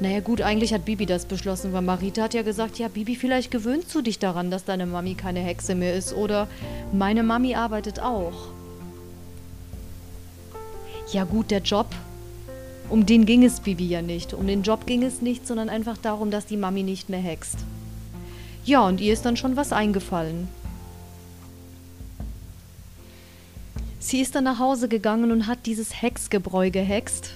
Naja 0.00 0.18
gut, 0.18 0.42
eigentlich 0.42 0.74
hat 0.74 0.84
Bibi 0.84 1.06
das 1.06 1.24
beschlossen, 1.24 1.72
weil 1.72 1.82
Marita 1.82 2.22
hat 2.22 2.34
ja 2.34 2.42
gesagt, 2.42 2.80
ja 2.80 2.88
Bibi, 2.88 3.14
vielleicht 3.14 3.52
gewöhnst 3.52 3.94
du 3.94 4.02
dich 4.02 4.18
daran, 4.18 4.50
dass 4.50 4.64
deine 4.64 4.86
Mami 4.86 5.14
keine 5.14 5.38
Hexe 5.38 5.76
mehr 5.76 5.94
ist 5.94 6.12
oder 6.12 6.48
meine 6.92 7.22
Mami 7.22 7.54
arbeitet 7.54 8.00
auch. 8.00 8.48
Ja 11.12 11.22
gut, 11.22 11.52
der 11.52 11.60
Job, 11.60 11.86
um 12.88 13.06
den 13.06 13.26
ging 13.26 13.44
es 13.44 13.60
Bibi 13.60 13.86
ja 13.86 14.02
nicht. 14.02 14.34
Um 14.34 14.46
den 14.46 14.62
Job 14.62 14.86
ging 14.86 15.02
es 15.02 15.22
nicht, 15.22 15.46
sondern 15.46 15.68
einfach 15.68 15.98
darum, 15.98 16.30
dass 16.30 16.46
die 16.46 16.56
Mami 16.56 16.82
nicht 16.82 17.08
mehr 17.08 17.20
hext. 17.20 17.58
Ja, 18.64 18.86
und 18.86 19.00
ihr 19.00 19.12
ist 19.12 19.24
dann 19.24 19.36
schon 19.36 19.56
was 19.56 19.72
eingefallen. 19.72 20.48
Sie 23.98 24.20
ist 24.20 24.34
dann 24.34 24.44
nach 24.44 24.58
Hause 24.58 24.88
gegangen 24.88 25.32
und 25.32 25.46
hat 25.46 25.66
dieses 25.66 26.02
Hexgebräu 26.02 26.70
gehext 26.70 27.32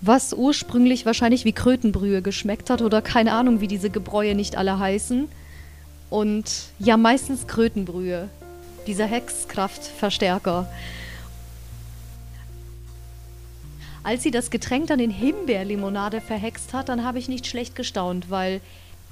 was 0.00 0.32
ursprünglich 0.32 1.06
wahrscheinlich 1.06 1.44
wie 1.44 1.52
Krötenbrühe 1.52 2.22
geschmeckt 2.22 2.70
hat 2.70 2.82
oder 2.82 3.02
keine 3.02 3.32
Ahnung, 3.32 3.60
wie 3.60 3.68
diese 3.68 3.90
Gebräue 3.90 4.34
nicht 4.34 4.56
alle 4.56 4.78
heißen. 4.78 5.28
Und 6.10 6.44
ja, 6.78 6.96
meistens 6.96 7.46
Krötenbrühe, 7.46 8.28
dieser 8.86 9.06
Hexkraftverstärker. 9.06 10.68
Als 14.06 14.22
sie 14.22 14.30
das 14.30 14.50
Getränk 14.50 14.86
dann 14.86 15.00
in 15.00 15.10
Himbeerlimonade 15.10 16.20
verhext 16.20 16.72
hat, 16.72 16.88
dann 16.88 17.02
habe 17.02 17.18
ich 17.18 17.26
nicht 17.26 17.44
schlecht 17.44 17.74
gestaunt, 17.74 18.30
weil 18.30 18.60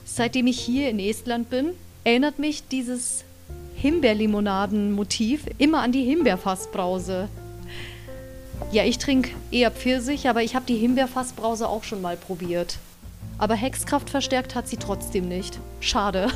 seitdem 0.04 0.46
ich 0.46 0.60
hier 0.60 0.88
in 0.88 1.00
Estland 1.00 1.50
bin, 1.50 1.70
erinnert 2.04 2.38
mich 2.38 2.68
dieses 2.68 3.24
Himbeerlimonaden-Motiv 3.74 5.46
immer 5.58 5.80
an 5.80 5.90
die 5.90 6.04
Himbeerfassbrause. 6.04 7.28
Ja, 8.70 8.84
ich 8.84 8.98
trinke 8.98 9.30
eher 9.50 9.72
Pfirsich, 9.72 10.28
aber 10.28 10.44
ich 10.44 10.54
habe 10.54 10.66
die 10.66 10.76
Himbeerfassbrause 10.76 11.68
auch 11.68 11.82
schon 11.82 12.00
mal 12.00 12.16
probiert. 12.16 12.78
Aber 13.36 13.56
Hexkraft 13.56 14.10
verstärkt 14.10 14.54
hat 14.54 14.68
sie 14.68 14.76
trotzdem 14.76 15.26
nicht. 15.26 15.58
Schade. 15.80 16.28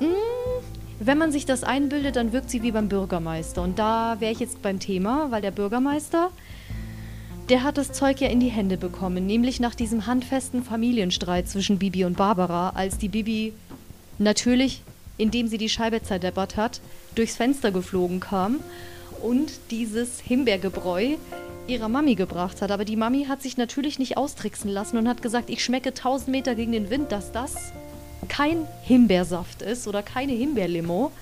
hm, 0.00 0.08
wenn 1.06 1.18
man 1.18 1.32
sich 1.32 1.44
das 1.44 1.64
einbildet, 1.64 2.16
dann 2.16 2.32
wirkt 2.32 2.50
sie 2.50 2.62
wie 2.62 2.72
beim 2.72 2.88
Bürgermeister. 2.88 3.62
Und 3.62 3.78
da 3.78 4.16
wäre 4.20 4.32
ich 4.32 4.40
jetzt 4.40 4.62
beim 4.62 4.80
Thema, 4.80 5.30
weil 5.30 5.42
der 5.42 5.50
Bürgermeister, 5.50 6.30
der 7.48 7.62
hat 7.62 7.76
das 7.76 7.92
Zeug 7.92 8.20
ja 8.20 8.28
in 8.28 8.40
die 8.40 8.48
Hände 8.48 8.76
bekommen. 8.76 9.26
Nämlich 9.26 9.60
nach 9.60 9.74
diesem 9.74 10.06
handfesten 10.06 10.62
Familienstreit 10.62 11.48
zwischen 11.48 11.78
Bibi 11.78 12.04
und 12.04 12.16
Barbara, 12.16 12.70
als 12.70 12.96
die 12.96 13.08
Bibi 13.08 13.52
natürlich, 14.18 14.82
indem 15.18 15.48
sie 15.48 15.58
die 15.58 15.68
Scheibe 15.68 16.02
zerdeppert 16.02 16.56
hat, 16.56 16.80
durchs 17.14 17.36
Fenster 17.36 17.70
geflogen 17.70 18.20
kam 18.20 18.60
und 19.22 19.52
dieses 19.70 20.20
Himbeergebräu 20.20 21.16
ihrer 21.66 21.88
Mami 21.88 22.14
gebracht 22.14 22.62
hat. 22.62 22.70
Aber 22.70 22.84
die 22.84 22.96
Mami 22.96 23.26
hat 23.26 23.42
sich 23.42 23.56
natürlich 23.56 23.98
nicht 23.98 24.16
austricksen 24.16 24.70
lassen 24.70 24.96
und 24.96 25.08
hat 25.08 25.22
gesagt, 25.22 25.50
ich 25.50 25.64
schmecke 25.64 25.90
1000 25.90 26.28
Meter 26.28 26.54
gegen 26.54 26.72
den 26.72 26.90
Wind, 26.90 27.12
dass 27.12 27.32
das 27.32 27.72
kein 28.28 28.66
Himbeersaft 28.82 29.62
ist 29.62 29.86
oder 29.86 30.02
keine 30.02 30.32
Himbeerlimo. 30.32 31.12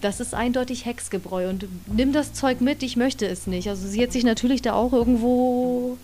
Das 0.00 0.20
ist 0.20 0.34
eindeutig 0.34 0.86
Hexgebräu 0.86 1.48
und 1.48 1.66
nimm 1.86 2.12
das 2.12 2.32
Zeug 2.32 2.60
mit, 2.60 2.82
ich 2.82 2.96
möchte 2.96 3.26
es 3.26 3.46
nicht. 3.46 3.68
Also 3.68 3.86
sie 3.86 4.02
hat 4.02 4.12
sich 4.12 4.24
natürlich 4.24 4.62
da 4.62 4.72
auch 4.72 4.92
irgendwo 4.92 5.98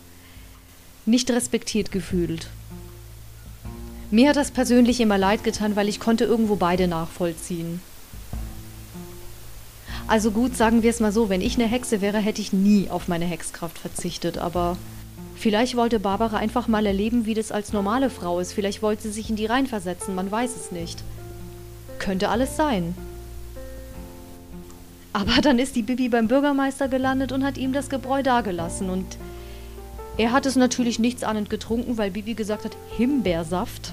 nicht 1.07 1.31
respektiert 1.31 1.93
gefühlt. 1.93 2.49
Mir 4.11 4.29
hat 4.29 4.37
das 4.37 4.51
persönlich 4.51 5.01
immer 5.01 5.19
leid 5.19 5.45
getan, 5.45 5.77
weil 5.77 5.89
ich 5.89 5.99
konnte 5.99 6.25
irgendwo 6.25 6.57
beide 6.57 6.89
nachvollziehen. 6.89 7.81
Also 10.07 10.31
gut, 10.31 10.57
sagen 10.57 10.83
wir 10.83 10.91
es 10.91 11.01
mal 11.01 11.11
so, 11.11 11.29
wenn 11.29 11.41
ich 11.41 11.57
eine 11.57 11.67
Hexe 11.67 12.01
wäre, 12.01 12.19
hätte 12.19 12.41
ich 12.41 12.53
nie 12.53 12.89
auf 12.91 13.09
meine 13.09 13.25
Hexkraft 13.25 13.79
verzichtet, 13.79 14.39
aber 14.39 14.77
vielleicht 15.37 15.77
wollte 15.77 16.01
Barbara 16.01 16.37
einfach 16.37 16.69
mal 16.69 16.87
erleben, 16.87 17.27
wie 17.27 17.35
das 17.35 17.53
als 17.53 17.73
normale 17.73 18.11
Frau 18.11 18.41
ist. 18.41 18.53
Vielleicht 18.53 18.83
wollte 18.83 19.03
sie 19.03 19.11
sich 19.11 19.31
in 19.31 19.37
die 19.37 19.47
reinversetzen, 19.47 20.15
man 20.15 20.31
weiß 20.31 20.57
es 20.57 20.73
nicht. 20.73 21.03
Könnte 21.99 22.29
alles 22.29 22.57
sein. 22.57 22.95
Aber 25.13 25.41
dann 25.41 25.59
ist 25.59 25.77
die 25.77 25.83
Bibi 25.83 26.09
beim 26.09 26.29
Bürgermeister 26.29 26.89
gelandet 26.89 27.33
und 27.33 27.45
hat 27.45 27.57
ihm 27.57 27.73
das 27.73 27.89
Gebräu 27.89 28.23
dagelassen 28.23 28.91
und 28.91 29.17
er 30.19 30.33
hat 30.33 30.47
es 30.47 30.57
natürlich 30.57 30.99
nichts 30.99 31.25
ahnend 31.25 31.51
getrunken, 31.51 31.99
weil 31.99 32.11
Bibi 32.11 32.35
gesagt 32.35 32.65
hat, 32.65 32.77
Himbeersaft. 32.97 33.93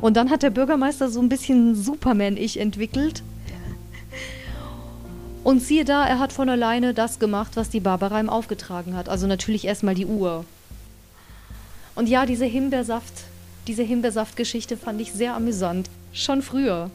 Und 0.00 0.16
dann 0.16 0.30
hat 0.30 0.42
der 0.42 0.50
Bürgermeister 0.50 1.10
so 1.10 1.20
ein 1.20 1.28
bisschen 1.28 1.74
Superman-Ich 1.74 2.60
entwickelt 2.60 3.22
und 5.48 5.60
siehe 5.60 5.86
da, 5.86 6.06
er 6.06 6.18
hat 6.18 6.34
von 6.34 6.50
alleine 6.50 6.92
das 6.92 7.18
gemacht, 7.18 7.52
was 7.54 7.70
die 7.70 7.80
Barbara 7.80 8.20
ihm 8.20 8.28
aufgetragen 8.28 8.94
hat. 8.94 9.08
Also 9.08 9.26
natürlich 9.26 9.64
erstmal 9.64 9.94
die 9.94 10.04
Uhr. 10.04 10.44
Und 11.94 12.06
ja, 12.06 12.26
diese 12.26 12.44
Himbeersaft, 12.44 13.14
diese 13.66 13.82
Himbeersaft-Geschichte 13.82 14.76
fand 14.76 15.00
ich 15.00 15.14
sehr 15.14 15.34
amüsant. 15.34 15.88
Schon 16.12 16.42
früher. 16.42 16.90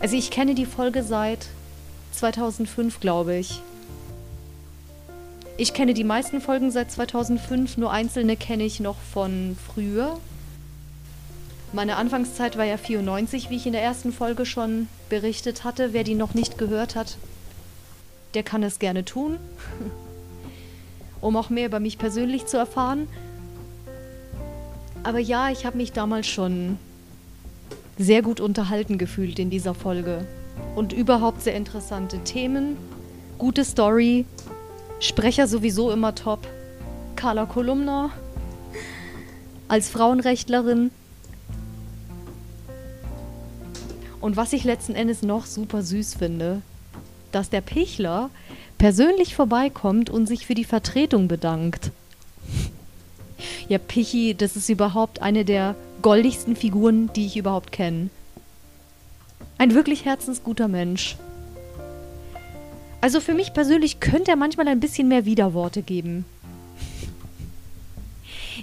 Also 0.00 0.16
ich 0.16 0.32
kenne 0.32 0.56
die 0.56 0.66
Folge 0.66 1.04
seit 1.04 1.46
2005, 2.10 2.98
glaube 2.98 3.36
ich. 3.36 3.60
Ich 5.56 5.72
kenne 5.72 5.94
die 5.94 6.02
meisten 6.02 6.40
Folgen 6.40 6.72
seit 6.72 6.90
2005, 6.90 7.76
nur 7.76 7.92
einzelne 7.92 8.36
kenne 8.36 8.64
ich 8.64 8.80
noch 8.80 8.96
von 9.12 9.56
früher. 9.72 10.18
Meine 11.72 11.94
Anfangszeit 11.94 12.58
war 12.58 12.64
ja 12.64 12.76
94, 12.76 13.50
wie 13.50 13.56
ich 13.56 13.66
in 13.66 13.72
der 13.72 13.84
ersten 13.84 14.12
Folge 14.12 14.46
schon 14.46 14.88
berichtet 15.08 15.62
hatte. 15.62 15.92
Wer 15.92 16.02
die 16.02 16.16
noch 16.16 16.34
nicht 16.34 16.58
gehört 16.58 16.96
hat, 16.96 17.18
der 18.34 18.42
kann 18.42 18.62
es 18.62 18.78
gerne 18.78 19.04
tun, 19.04 19.38
um 21.20 21.36
auch 21.36 21.50
mehr 21.50 21.66
über 21.66 21.80
mich 21.80 21.98
persönlich 21.98 22.46
zu 22.46 22.56
erfahren. 22.56 23.08
Aber 25.02 25.18
ja, 25.18 25.50
ich 25.50 25.66
habe 25.66 25.76
mich 25.76 25.92
damals 25.92 26.26
schon 26.26 26.78
sehr 27.98 28.22
gut 28.22 28.40
unterhalten 28.40 28.98
gefühlt 28.98 29.38
in 29.38 29.50
dieser 29.50 29.74
Folge. 29.74 30.26
Und 30.74 30.92
überhaupt 30.92 31.42
sehr 31.42 31.54
interessante 31.54 32.18
Themen, 32.24 32.76
gute 33.38 33.64
Story, 33.64 34.24
Sprecher 35.00 35.46
sowieso 35.46 35.90
immer 35.90 36.14
top. 36.14 36.46
Carla 37.16 37.46
Kolumna 37.46 38.10
als 39.68 39.88
Frauenrechtlerin. 39.88 40.90
Und 44.20 44.36
was 44.36 44.52
ich 44.52 44.64
letzten 44.64 44.94
Endes 44.94 45.22
noch 45.22 45.46
super 45.46 45.82
süß 45.82 46.14
finde, 46.14 46.62
dass 47.34 47.50
der 47.50 47.60
Pichler 47.60 48.30
persönlich 48.78 49.34
vorbeikommt 49.34 50.10
und 50.10 50.26
sich 50.26 50.46
für 50.46 50.54
die 50.54 50.64
Vertretung 50.64 51.28
bedankt. 51.28 51.90
Ja, 53.68 53.78
Pichi, 53.78 54.34
das 54.34 54.56
ist 54.56 54.68
überhaupt 54.68 55.22
eine 55.22 55.44
der 55.44 55.74
goldigsten 56.02 56.56
Figuren, 56.56 57.10
die 57.14 57.26
ich 57.26 57.36
überhaupt 57.36 57.72
kenne. 57.72 58.10
Ein 59.58 59.74
wirklich 59.74 60.04
herzensguter 60.04 60.68
Mensch. 60.68 61.16
Also 63.00 63.20
für 63.20 63.34
mich 63.34 63.52
persönlich 63.52 64.00
könnte 64.00 64.30
er 64.30 64.36
manchmal 64.36 64.68
ein 64.68 64.80
bisschen 64.80 65.08
mehr 65.08 65.24
Widerworte 65.24 65.82
geben. 65.82 66.24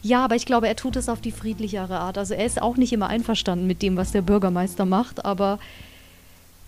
Ja, 0.02 0.24
aber 0.26 0.36
ich 0.36 0.46
glaube, 0.46 0.68
er 0.68 0.76
tut 0.76 0.96
es 0.96 1.10
auf 1.10 1.22
die 1.22 1.32
friedlichere 1.32 2.00
Art. 2.00 2.18
Also 2.18 2.34
er 2.34 2.46
ist 2.46 2.62
auch 2.62 2.78
nicht 2.78 2.92
immer 2.92 3.08
einverstanden 3.08 3.68
mit 3.68 3.82
dem, 3.82 3.98
was 3.98 4.12
der 4.12 4.22
Bürgermeister 4.22 4.86
macht, 4.86 5.26
aber 5.26 5.60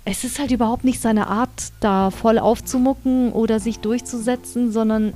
es 0.06 0.24
ist 0.24 0.40
halt 0.40 0.52
überhaupt 0.52 0.84
nicht 0.84 1.02
seine 1.02 1.28
Art, 1.28 1.72
da 1.80 2.12
voll 2.12 2.38
aufzumucken 2.38 3.32
oder 3.32 3.60
sich 3.60 3.80
durchzusetzen, 3.80 4.72
sondern 4.72 5.14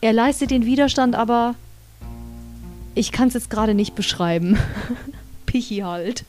er 0.00 0.12
leistet 0.12 0.50
den 0.50 0.66
Widerstand, 0.66 1.14
aber 1.14 1.54
ich 2.94 3.12
kann 3.12 3.28
es 3.28 3.34
jetzt 3.34 3.50
gerade 3.50 3.74
nicht 3.74 3.94
beschreiben. 3.94 4.58
Pichi 5.46 5.78
halt. 5.78 6.24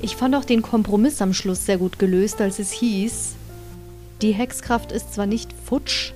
Ich 0.00 0.14
fand 0.14 0.36
auch 0.36 0.44
den 0.44 0.62
Kompromiss 0.62 1.20
am 1.20 1.34
Schluss 1.34 1.66
sehr 1.66 1.78
gut 1.78 1.98
gelöst, 1.98 2.40
als 2.40 2.60
es 2.60 2.70
hieß, 2.70 3.34
die 4.22 4.32
Hexkraft 4.32 4.92
ist 4.92 5.14
zwar 5.14 5.26
nicht 5.26 5.52
futsch, 5.52 6.12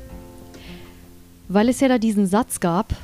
weil 1.49 1.69
es 1.69 1.81
ja 1.81 1.89
da 1.89 1.99
diesen 1.99 2.27
Satz 2.27 2.61
gab, 2.61 2.95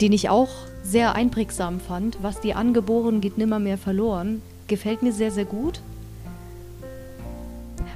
den 0.00 0.12
ich 0.12 0.28
auch 0.28 0.50
sehr 0.84 1.14
einprägsam 1.14 1.80
fand, 1.80 2.18
was 2.22 2.40
dir 2.40 2.56
angeboren 2.56 3.20
geht 3.20 3.38
nimmer 3.38 3.58
mehr 3.58 3.78
verloren, 3.78 4.42
gefällt 4.68 5.02
mir 5.02 5.12
sehr, 5.12 5.30
sehr 5.30 5.46
gut. 5.46 5.80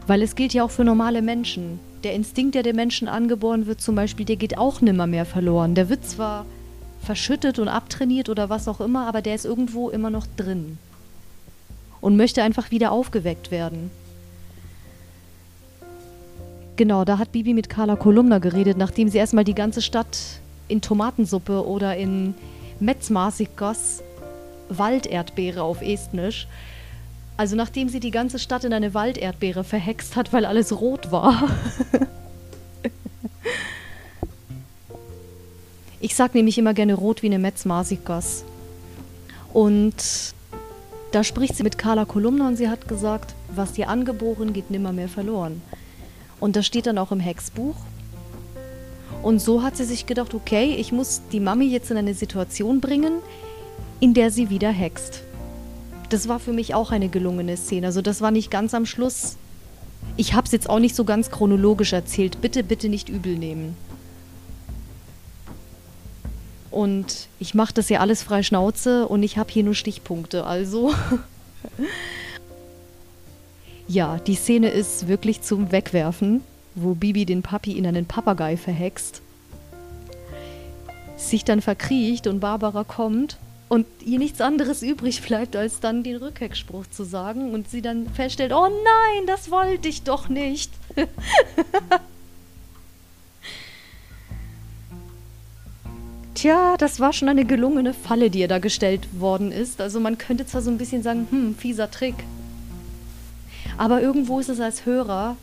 Weil 0.06 0.22
es 0.22 0.34
gilt 0.34 0.54
ja 0.54 0.64
auch 0.64 0.70
für 0.70 0.84
normale 0.84 1.20
Menschen. 1.20 1.78
Der 2.02 2.14
Instinkt, 2.14 2.54
der 2.54 2.62
dem 2.62 2.76
Menschen 2.76 3.06
angeboren 3.06 3.66
wird, 3.66 3.80
zum 3.80 3.94
Beispiel, 3.94 4.24
der 4.24 4.36
geht 4.36 4.56
auch 4.56 4.80
nimmer 4.80 5.06
mehr 5.06 5.26
verloren. 5.26 5.74
Der 5.74 5.90
wird 5.90 6.08
zwar 6.08 6.46
verschüttet 7.02 7.58
und 7.58 7.68
abtrainiert 7.68 8.30
oder 8.30 8.48
was 8.48 8.68
auch 8.68 8.80
immer, 8.80 9.06
aber 9.06 9.20
der 9.20 9.34
ist 9.34 9.44
irgendwo 9.44 9.90
immer 9.90 10.10
noch 10.10 10.26
drin. 10.36 10.78
Und 12.00 12.16
möchte 12.16 12.42
einfach 12.42 12.70
wieder 12.70 12.90
aufgeweckt 12.90 13.50
werden. 13.50 13.90
Genau, 16.76 17.04
da 17.04 17.18
hat 17.18 17.32
Bibi 17.32 17.54
mit 17.54 17.68
Carla 17.68 17.96
Kolumna 17.96 18.38
geredet, 18.38 18.78
nachdem 18.78 19.08
sie 19.08 19.18
erstmal 19.18 19.44
die 19.44 19.54
ganze 19.54 19.82
Stadt 19.82 20.40
in 20.68 20.80
Tomatensuppe 20.80 21.66
oder 21.66 21.96
in 21.96 22.34
Metzmaßig 22.80 23.50
Walderdbeere 24.68 25.62
auf 25.62 25.82
Estnisch. 25.82 26.46
Also 27.36 27.56
nachdem 27.56 27.88
sie 27.88 28.00
die 28.00 28.10
ganze 28.10 28.38
Stadt 28.38 28.64
in 28.64 28.72
eine 28.72 28.94
Walderdbeere 28.94 29.62
verhext 29.64 30.16
hat, 30.16 30.32
weil 30.32 30.44
alles 30.44 30.80
rot 30.80 31.12
war. 31.12 31.48
ich 36.00 36.16
sag 36.16 36.34
nämlich 36.34 36.58
immer 36.58 36.74
gerne 36.74 36.94
rot 36.94 37.22
wie 37.22 37.26
eine 37.26 37.38
Metzmasikas. 37.38 38.44
Und 39.52 40.34
da 41.12 41.24
spricht 41.24 41.56
sie 41.56 41.62
mit 41.62 41.78
Carla 41.78 42.04
Kolumna 42.04 42.48
und 42.48 42.56
sie 42.56 42.68
hat 42.68 42.88
gesagt, 42.88 43.34
was 43.54 43.72
dir 43.72 43.88
angeboren, 43.88 44.52
geht 44.52 44.70
nimmer 44.70 44.92
mehr 44.92 45.08
verloren. 45.08 45.62
Und 46.40 46.56
das 46.56 46.66
steht 46.66 46.86
dann 46.86 46.98
auch 46.98 47.12
im 47.12 47.20
Hexbuch. 47.20 47.76
Und 49.22 49.40
so 49.40 49.62
hat 49.62 49.76
sie 49.76 49.84
sich 49.84 50.06
gedacht, 50.06 50.34
okay, 50.34 50.74
ich 50.78 50.92
muss 50.92 51.22
die 51.32 51.40
Mami 51.40 51.66
jetzt 51.66 51.90
in 51.90 51.96
eine 51.96 52.14
Situation 52.14 52.80
bringen, 52.80 53.14
in 54.00 54.14
der 54.14 54.30
sie 54.30 54.50
wieder 54.50 54.70
hext. 54.70 55.22
Das 56.08 56.28
war 56.28 56.38
für 56.38 56.52
mich 56.52 56.74
auch 56.74 56.90
eine 56.90 57.08
gelungene 57.08 57.56
Szene. 57.56 57.86
Also 57.86 58.00
das 58.00 58.20
war 58.20 58.30
nicht 58.30 58.50
ganz 58.50 58.74
am 58.74 58.86
Schluss. 58.86 59.36
Ich 60.16 60.34
habe 60.34 60.46
es 60.46 60.52
jetzt 60.52 60.70
auch 60.70 60.78
nicht 60.78 60.94
so 60.94 61.04
ganz 61.04 61.30
chronologisch 61.30 61.92
erzählt. 61.92 62.40
Bitte, 62.40 62.62
bitte 62.62 62.88
nicht 62.88 63.08
übel 63.08 63.36
nehmen. 63.36 63.76
Und 66.70 67.28
ich 67.40 67.54
mache 67.54 67.74
das 67.74 67.88
ja 67.88 68.00
alles 68.00 68.22
frei 68.22 68.42
Schnauze 68.42 69.08
und 69.08 69.22
ich 69.22 69.36
habe 69.36 69.50
hier 69.50 69.64
nur 69.64 69.74
Stichpunkte. 69.74 70.44
Also 70.44 70.94
Ja, 73.88 74.18
die 74.18 74.34
Szene 74.34 74.68
ist 74.68 75.08
wirklich 75.08 75.40
zum 75.40 75.72
Wegwerfen, 75.72 76.42
wo 76.82 76.94
Bibi 76.94 77.24
den 77.24 77.42
Papi 77.42 77.72
in 77.72 77.86
einen 77.86 78.06
Papagei 78.06 78.56
verhext, 78.56 79.22
sich 81.16 81.44
dann 81.44 81.60
verkriecht 81.60 82.26
und 82.26 82.40
Barbara 82.40 82.84
kommt 82.84 83.38
und 83.68 83.86
ihr 84.04 84.18
nichts 84.18 84.40
anderes 84.40 84.82
übrig 84.82 85.22
bleibt, 85.22 85.54
als 85.56 85.80
dann 85.80 86.02
den 86.02 86.16
Rückheckspruch 86.16 86.86
zu 86.86 87.04
sagen 87.04 87.52
und 87.52 87.68
sie 87.68 87.82
dann 87.82 88.08
feststellt, 88.08 88.52
oh 88.52 88.68
nein, 88.68 89.26
das 89.26 89.50
wollte 89.50 89.88
ich 89.88 90.02
doch 90.02 90.28
nicht. 90.28 90.70
Tja, 96.34 96.76
das 96.78 97.00
war 97.00 97.12
schon 97.12 97.28
eine 97.28 97.44
gelungene 97.44 97.92
Falle, 97.92 98.30
die 98.30 98.38
ihr 98.38 98.46
da 98.48 98.60
gestellt 98.60 99.08
worden 99.18 99.50
ist. 99.50 99.80
Also 99.80 99.98
man 99.98 100.18
könnte 100.18 100.46
zwar 100.46 100.62
so 100.62 100.70
ein 100.70 100.78
bisschen 100.78 101.02
sagen, 101.02 101.26
hm, 101.30 101.56
fieser 101.56 101.90
Trick. 101.90 102.14
Aber 103.76 104.00
irgendwo 104.00 104.38
ist 104.38 104.48
es 104.48 104.60
als 104.60 104.86
Hörer, 104.86 105.36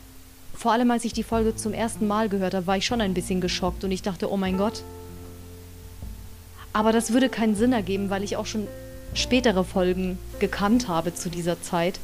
vor 0.58 0.72
allem 0.72 0.92
als 0.92 1.06
ich 1.06 1.14
die 1.14 1.24
Folge 1.24 1.56
zum 1.56 1.74
ersten 1.74 2.08
Mal 2.08 2.30
gehört 2.30 2.54
habe, 2.54 2.68
war 2.68 2.78
ich 2.78 2.86
schon 2.86 3.02
ein 3.02 3.14
bisschen 3.14 3.42
geschockt 3.42 3.84
und 3.84 3.92
ich 3.92 4.02
dachte, 4.02 4.32
oh 4.32 4.38
mein 4.38 4.58
Gott. 4.58 4.84
Aber 6.74 6.92
das 6.92 7.14
würde 7.14 7.30
keinen 7.30 7.56
Sinn 7.56 7.74
ergeben, 7.74 8.10
weil 8.10 8.24
ich 8.24 8.36
auch 8.38 8.46
schon 8.46 8.68
spätere 9.14 9.64
Folgen 9.64 10.18
gekannt 10.40 10.88
habe 10.88 11.14
zu 11.14 11.30
dieser 11.30 11.62
Zeit. 11.62 12.00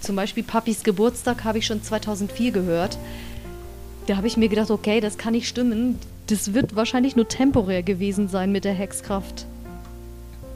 Zum 0.00 0.16
Beispiel 0.16 0.42
Papis 0.42 0.82
Geburtstag 0.82 1.44
habe 1.44 1.58
ich 1.58 1.66
schon 1.66 1.82
2004 1.82 2.52
gehört. 2.52 2.98
Da 4.06 4.16
habe 4.16 4.26
ich 4.26 4.36
mir 4.36 4.48
gedacht, 4.48 4.70
okay, 4.70 5.00
das 5.00 5.18
kann 5.18 5.32
nicht 5.32 5.48
stimmen. 5.48 5.98
Das 6.26 6.54
wird 6.54 6.76
wahrscheinlich 6.76 7.16
nur 7.16 7.28
temporär 7.28 7.82
gewesen 7.82 8.28
sein 8.28 8.52
mit 8.52 8.64
der 8.64 8.74
Hexkraft. 8.74 9.46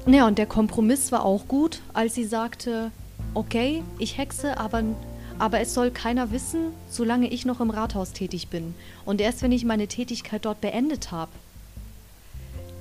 Ja, 0.06 0.26
und 0.26 0.38
der 0.38 0.46
Kompromiss 0.46 1.10
war 1.10 1.24
auch 1.24 1.48
gut, 1.48 1.80
als 1.92 2.14
sie 2.14 2.24
sagte, 2.24 2.92
okay, 3.34 3.82
ich 3.98 4.18
hexe, 4.18 4.58
aber 4.58 4.82
aber 5.38 5.60
es 5.60 5.74
soll 5.74 5.90
keiner 5.90 6.30
wissen, 6.30 6.72
solange 6.90 7.28
ich 7.28 7.44
noch 7.44 7.60
im 7.60 7.70
Rathaus 7.70 8.12
tätig 8.12 8.48
bin. 8.48 8.74
Und 9.04 9.20
erst 9.20 9.42
wenn 9.42 9.52
ich 9.52 9.64
meine 9.64 9.86
Tätigkeit 9.86 10.44
dort 10.44 10.60
beendet 10.60 11.12
habe, 11.12 11.32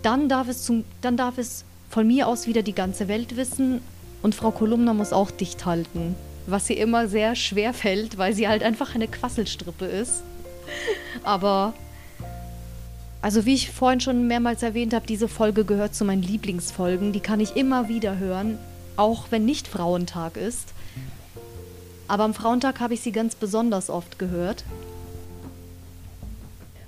dann 0.01 0.29
darf 0.29 0.47
es, 0.47 0.71
dann 1.01 1.17
darf 1.17 1.37
es 1.37 1.65
von 1.89 2.05
mir 2.05 2.27
aus 2.27 2.47
wieder 2.47 2.61
die 2.61 2.75
ganze 2.75 3.07
Welt 3.07 3.37
wissen 3.37 3.81
und 4.21 4.35
Frau 4.35 4.51
Kolumna 4.51 4.93
muss 4.93 5.13
auch 5.13 5.31
dicht 5.31 5.65
halten. 5.65 6.15
Was 6.47 6.69
ihr 6.69 6.77
immer 6.77 7.07
sehr 7.07 7.35
schwer 7.35 7.73
fällt, 7.73 8.17
weil 8.17 8.33
sie 8.33 8.47
halt 8.47 8.63
einfach 8.63 8.93
eine 8.93 9.07
Quasselstrippe 9.07 9.85
ist. 9.85 10.21
Aber, 11.23 11.73
also 13.21 13.45
wie 13.45 13.55
ich 13.55 13.71
vorhin 13.71 13.99
schon 13.99 14.27
mehrmals 14.27 14.61
erwähnt 14.61 14.93
habe, 14.93 15.07
diese 15.07 15.27
Folge 15.27 15.65
gehört 15.65 15.95
zu 15.95 16.05
meinen 16.05 16.21
Lieblingsfolgen. 16.21 17.13
Die 17.13 17.19
kann 17.19 17.39
ich 17.39 17.55
immer 17.55 17.89
wieder 17.89 18.19
hören, 18.19 18.59
auch 18.95 19.25
wenn 19.31 19.45
nicht 19.45 19.67
Frauentag 19.67 20.37
ist. 20.37 20.74
Aber 22.07 22.23
am 22.23 22.33
Frauentag 22.33 22.79
habe 22.79 22.93
ich 22.93 23.01
sie 23.01 23.11
ganz 23.11 23.35
besonders 23.35 23.89
oft 23.89 24.19
gehört. 24.19 24.63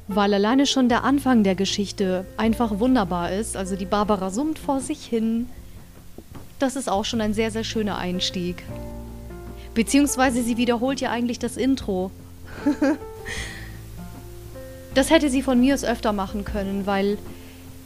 Weil 0.07 0.33
alleine 0.33 0.65
schon 0.65 0.89
der 0.89 1.03
Anfang 1.03 1.43
der 1.43 1.55
Geschichte 1.55 2.25
einfach 2.37 2.79
wunderbar 2.79 3.31
ist. 3.31 3.57
Also 3.57 3.75
die 3.75 3.85
Barbara 3.85 4.29
summt 4.29 4.59
vor 4.59 4.79
sich 4.79 5.05
hin. 5.05 5.49
Das 6.59 6.75
ist 6.75 6.89
auch 6.89 7.05
schon 7.05 7.21
ein 7.21 7.33
sehr, 7.33 7.51
sehr 7.51 7.63
schöner 7.63 7.97
Einstieg. 7.97 8.63
Beziehungsweise 9.73 10.41
sie 10.41 10.57
wiederholt 10.57 11.01
ja 11.01 11.11
eigentlich 11.11 11.39
das 11.39 11.57
Intro. 11.57 12.09
das 14.95 15.09
hätte 15.09 15.29
sie 15.29 15.41
von 15.41 15.59
mir 15.59 15.73
aus 15.73 15.83
öfter 15.83 16.13
machen 16.13 16.45
können, 16.45 16.85
weil 16.85 17.17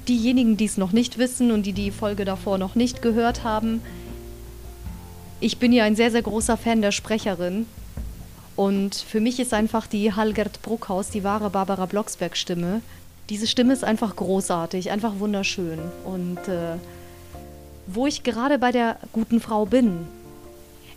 diejenigen, 0.07 0.57
die 0.57 0.65
es 0.65 0.77
noch 0.77 0.91
nicht 0.91 1.17
wissen 1.17 1.51
und 1.51 1.65
die 1.65 1.73
die 1.73 1.91
Folge 1.91 2.23
davor 2.23 2.57
noch 2.57 2.75
nicht 2.75 3.01
gehört 3.01 3.43
haben, 3.43 3.81
ich 5.41 5.57
bin 5.57 5.73
ja 5.73 5.83
ein 5.83 5.95
sehr, 5.95 6.11
sehr 6.11 6.21
großer 6.21 6.55
Fan 6.55 6.81
der 6.81 6.91
Sprecherin. 6.91 7.65
Und 8.55 8.95
für 8.95 9.19
mich 9.19 9.39
ist 9.39 9.53
einfach 9.53 9.87
die 9.87 10.13
Halgert 10.13 10.61
Bruckhaus 10.61 11.09
die 11.09 11.23
wahre 11.23 11.49
Barbara 11.49 11.87
Blocksberg-Stimme. 11.87 12.81
Diese 13.29 13.47
Stimme 13.47 13.73
ist 13.73 13.83
einfach 13.83 14.15
großartig, 14.15 14.91
einfach 14.91 15.19
wunderschön. 15.19 15.79
Und 16.05 16.37
äh, 16.47 16.75
wo 17.87 18.05
ich 18.05 18.23
gerade 18.23 18.59
bei 18.59 18.71
der 18.71 18.97
guten 19.13 19.41
Frau 19.41 19.65
bin, 19.65 20.07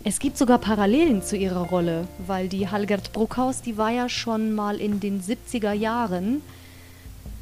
es 0.04 0.18
gibt 0.18 0.36
sogar 0.36 0.58
Parallelen 0.58 1.22
zu 1.22 1.38
ihrer 1.38 1.62
Rolle, 1.62 2.06
weil 2.26 2.48
die 2.48 2.68
Halgert 2.68 3.14
Bruckhaus, 3.14 3.62
die 3.62 3.78
war 3.78 3.90
ja 3.90 4.10
schon 4.10 4.52
mal 4.52 4.76
in 4.78 5.00
den 5.00 5.22
70er 5.22 5.72
Jahren 5.72 6.42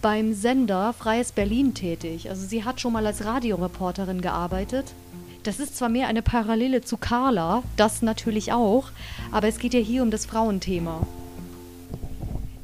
beim 0.03 0.35
Sender 0.35 0.93
Freies 0.93 1.33
Berlin 1.33 1.75
tätig. 1.75 2.31
Also 2.31 2.47
sie 2.47 2.65
hat 2.65 2.81
schon 2.81 2.93
mal 2.93 3.05
als 3.05 3.25
Radioreporterin 3.25 4.21
gearbeitet 4.21 4.95
das 5.43 5.59
ist 5.59 5.77
zwar 5.77 5.89
mehr 5.89 6.09
eine 6.09 6.23
Parallele 6.23 6.83
zu 6.83 6.97
Carla, 6.97 7.63
das 7.77 8.03
natürlich 8.03 8.53
auch, 8.53 8.91
aber 9.31 9.49
es 9.49 9.59
geht 9.59 9.75
ja 9.75 9.81
hier 9.81 10.03
um 10.03 10.11
das 10.11 10.27
Frauenthema. 10.27 11.07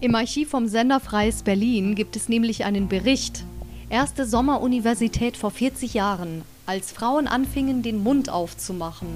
Im 0.00 0.14
Archiv 0.14 0.50
vom 0.50 0.68
Sender 0.68 1.00
Freies 1.00 1.42
Berlin 1.42 1.94
gibt 1.94 2.14
es 2.14 2.28
nämlich 2.28 2.64
einen 2.64 2.88
Bericht. 2.88 3.44
Erste 3.90 4.26
Sommeruniversität 4.26 5.36
vor 5.36 5.50
40 5.50 5.94
Jahren, 5.94 6.42
als 6.66 6.92
Frauen 6.92 7.26
anfingen, 7.26 7.82
den 7.82 8.02
Mund 8.02 8.28
aufzumachen. 8.28 9.08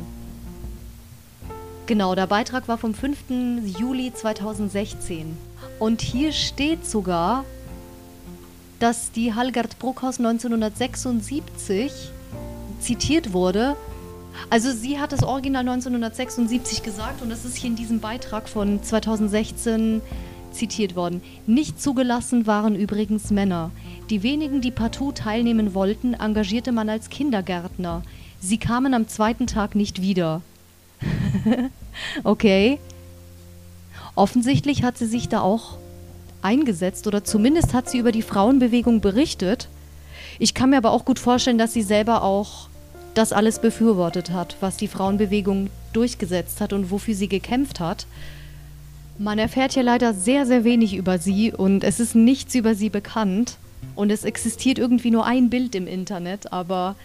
Genau, 1.87 2.15
der 2.15 2.27
Beitrag 2.27 2.69
war 2.69 2.79
vom 2.79 2.95
5. 2.95 3.19
Juli 3.79 4.13
2016. 4.13 5.37
Und 5.79 6.01
hier 6.01 6.33
steht 6.33 6.87
sogar, 6.87 7.45
dass 8.79 9.13
die 9.13 9.35
Halgard 9.35 9.79
Bruckhaus 9.79 10.19
1976 10.19 11.93
zitiert 12.83 13.33
wurde, 13.33 13.77
Also 14.51 14.73
sie 14.73 14.99
hat 14.99 15.13
das 15.13 15.23
Original 15.23 15.61
1976 15.69 16.83
gesagt 16.83 17.23
und 17.23 17.31
das 17.31 17.45
ist 17.45 17.57
hier 17.57 17.71
in 17.71 17.77
diesem 17.77 18.01
Beitrag 18.01 18.49
von 18.49 18.83
2016 18.83 20.01
zitiert 20.53 20.97
worden. 20.97 21.23
Nicht 21.47 21.81
zugelassen 21.81 22.47
waren 22.47 22.75
übrigens 22.75 23.31
Männer. 23.31 23.71
Die 24.11 24.23
wenigen, 24.23 24.61
die 24.61 24.71
partout 24.71 25.13
teilnehmen 25.13 25.75
wollten, 25.75 26.15
engagierte 26.15 26.73
man 26.73 26.89
als 26.89 27.09
Kindergärtner. 27.09 28.03
Sie 28.41 28.59
kamen 28.59 28.93
am 28.93 29.09
zweiten 29.09 29.47
Tag 29.47 29.75
nicht 29.75 30.03
wieder. 30.03 30.43
okay. 32.25 32.79
Offensichtlich 34.15 34.83
hat 34.83 34.99
sie 34.99 35.07
sich 35.07 35.29
da 35.29 35.41
auch 35.41 35.79
eingesetzt 36.43 37.07
oder 37.07 37.25
zumindest 37.25 37.73
hat 37.73 37.89
sie 37.89 37.99
über 37.99 38.13
die 38.13 38.23
Frauenbewegung 38.23 39.01
berichtet. 39.01 39.69
Ich 40.39 40.55
kann 40.55 40.71
mir 40.71 40.77
aber 40.79 40.91
auch 40.91 41.05
gut 41.05 41.19
vorstellen, 41.19 41.59
dass 41.59 41.73
sie 41.73 41.83
selber 41.83 42.23
auch 42.23 42.69
das 43.15 43.33
alles 43.33 43.59
befürwortet 43.59 44.31
hat, 44.31 44.57
was 44.61 44.77
die 44.77 44.89
Frauenbewegung 44.89 45.71
durchgesetzt 45.93 46.61
hat 46.61 46.73
und 46.73 46.91
wofür 46.91 47.15
sie 47.15 47.29
gekämpft 47.29 47.81
hat. 47.81 48.07
Man 49.19 49.39
erfährt 49.39 49.75
hier 49.75 49.83
leider 49.83 50.15
sehr, 50.15 50.47
sehr 50.47 50.65
wenig 50.65 50.95
über 50.95 51.19
sie 51.19 51.53
und 51.53 51.85
es 51.85 52.01
ist 52.01 52.15
nichts 52.15 52.55
über 52.55 52.75
sie 52.75 52.89
bekannt. 52.89 53.59
Und 53.95 54.11
es 54.11 54.25
existiert 54.25 54.79
irgendwie 54.79 55.11
nur 55.11 55.27
ein 55.27 55.51
Bild 55.51 55.75
im 55.75 55.87
Internet, 55.87 56.53
aber 56.53 56.97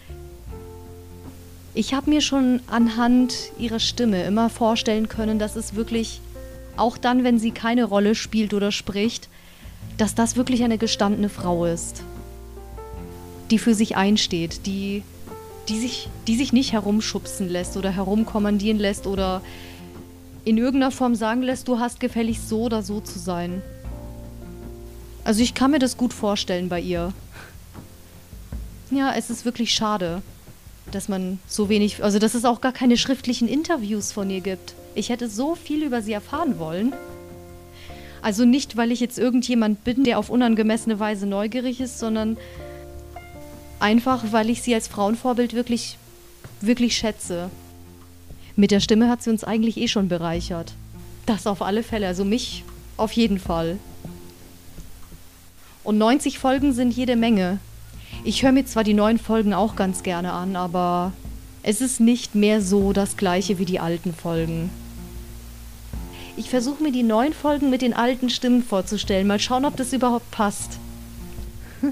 ich 1.73 1.93
habe 1.93 2.09
mir 2.09 2.21
schon 2.21 2.61
anhand 2.67 3.35
ihrer 3.59 3.79
Stimme 3.79 4.23
immer 4.23 4.49
vorstellen 4.49 5.09
können, 5.09 5.37
dass 5.37 5.55
es 5.55 5.75
wirklich, 5.75 6.21
auch 6.77 6.97
dann, 6.97 7.23
wenn 7.23 7.39
sie 7.39 7.51
keine 7.51 7.83
Rolle 7.83 8.15
spielt 8.15 8.53
oder 8.53 8.71
spricht, 8.71 9.29
dass 9.97 10.15
das 10.15 10.35
wirklich 10.35 10.63
eine 10.63 10.77
gestandene 10.77 11.29
Frau 11.29 11.65
ist, 11.65 12.03
die 13.51 13.59
für 13.59 13.73
sich 13.73 13.97
einsteht, 13.97 14.65
die, 14.65 15.03
die, 15.69 15.79
sich, 15.79 16.09
die 16.27 16.35
sich 16.35 16.53
nicht 16.53 16.73
herumschubsen 16.73 17.49
lässt 17.49 17.77
oder 17.77 17.91
herumkommandieren 17.91 18.79
lässt 18.79 19.07
oder 19.07 19.41
in 20.45 20.57
irgendeiner 20.57 20.91
Form 20.91 21.15
sagen 21.15 21.41
lässt, 21.41 21.67
du 21.67 21.79
hast 21.79 21.99
gefälligst 21.99 22.47
so 22.47 22.63
oder 22.63 22.81
so 22.83 23.01
zu 23.01 23.19
sein. 23.19 23.61
Also 25.23 25.41
ich 25.41 25.53
kann 25.53 25.71
mir 25.71 25.79
das 25.79 25.97
gut 25.97 26.13
vorstellen 26.13 26.69
bei 26.69 26.79
ihr. 26.79 27.13
Ja, 28.91 29.13
es 29.13 29.29
ist 29.29 29.43
wirklich 29.43 29.73
schade 29.73 30.21
dass 30.91 31.09
man 31.09 31.39
so 31.47 31.69
wenig, 31.69 32.03
also 32.03 32.19
dass 32.19 32.33
es 32.33 32.45
auch 32.45 32.61
gar 32.61 32.71
keine 32.71 32.97
schriftlichen 32.97 33.47
Interviews 33.47 34.11
von 34.11 34.29
ihr 34.29 34.41
gibt. 34.41 34.73
Ich 34.95 35.09
hätte 35.09 35.29
so 35.29 35.55
viel 35.55 35.83
über 35.83 36.01
sie 36.01 36.13
erfahren 36.13 36.59
wollen. 36.59 36.93
Also 38.21 38.45
nicht, 38.45 38.77
weil 38.77 38.91
ich 38.91 38.99
jetzt 38.99 39.19
irgendjemand 39.19 39.83
bin, 39.83 40.03
der 40.03 40.17
auf 40.19 40.29
unangemessene 40.29 40.99
Weise 40.99 41.27
neugierig 41.27 41.79
ist, 41.79 41.99
sondern 41.99 42.37
einfach, 43.79 44.23
weil 44.31 44.49
ich 44.49 44.61
sie 44.61 44.73
als 44.73 44.87
Frauenvorbild 44.87 45.53
wirklich, 45.53 45.97
wirklich 46.61 46.97
schätze. 46.97 47.49
Mit 48.55 48.71
der 48.71 48.79
Stimme 48.79 49.09
hat 49.09 49.21
sie 49.21 49.29
uns 49.29 49.43
eigentlich 49.43 49.77
eh 49.77 49.87
schon 49.87 50.07
bereichert. 50.07 50.73
Das 51.25 51.45
auf 51.45 51.61
alle 51.61 51.83
Fälle, 51.83 52.07
also 52.07 52.25
mich 52.25 52.63
auf 52.97 53.11
jeden 53.11 53.39
Fall. 53.39 53.77
Und 55.83 55.97
90 55.97 56.39
Folgen 56.39 56.73
sind 56.73 56.95
jede 56.95 57.15
Menge. 57.15 57.59
Ich 58.23 58.43
höre 58.43 58.51
mir 58.51 58.65
zwar 58.65 58.83
die 58.83 58.93
neuen 58.93 59.19
Folgen 59.19 59.53
auch 59.53 59.75
ganz 59.75 60.03
gerne 60.03 60.33
an, 60.33 60.55
aber 60.55 61.13
es 61.63 61.81
ist 61.81 61.99
nicht 61.99 62.35
mehr 62.35 62.61
so 62.61 62.93
das 62.93 63.17
gleiche 63.17 63.59
wie 63.59 63.65
die 63.65 63.79
alten 63.79 64.13
Folgen. 64.13 64.69
Ich 66.35 66.49
versuche 66.49 66.83
mir 66.83 66.91
die 66.91 67.03
neuen 67.03 67.33
Folgen 67.33 67.69
mit 67.69 67.81
den 67.81 67.93
alten 67.93 68.29
Stimmen 68.29 68.63
vorzustellen. 68.63 69.27
Mal 69.27 69.39
schauen, 69.39 69.65
ob 69.65 69.75
das 69.75 69.93
überhaupt 69.93 70.29
passt. 70.31 70.77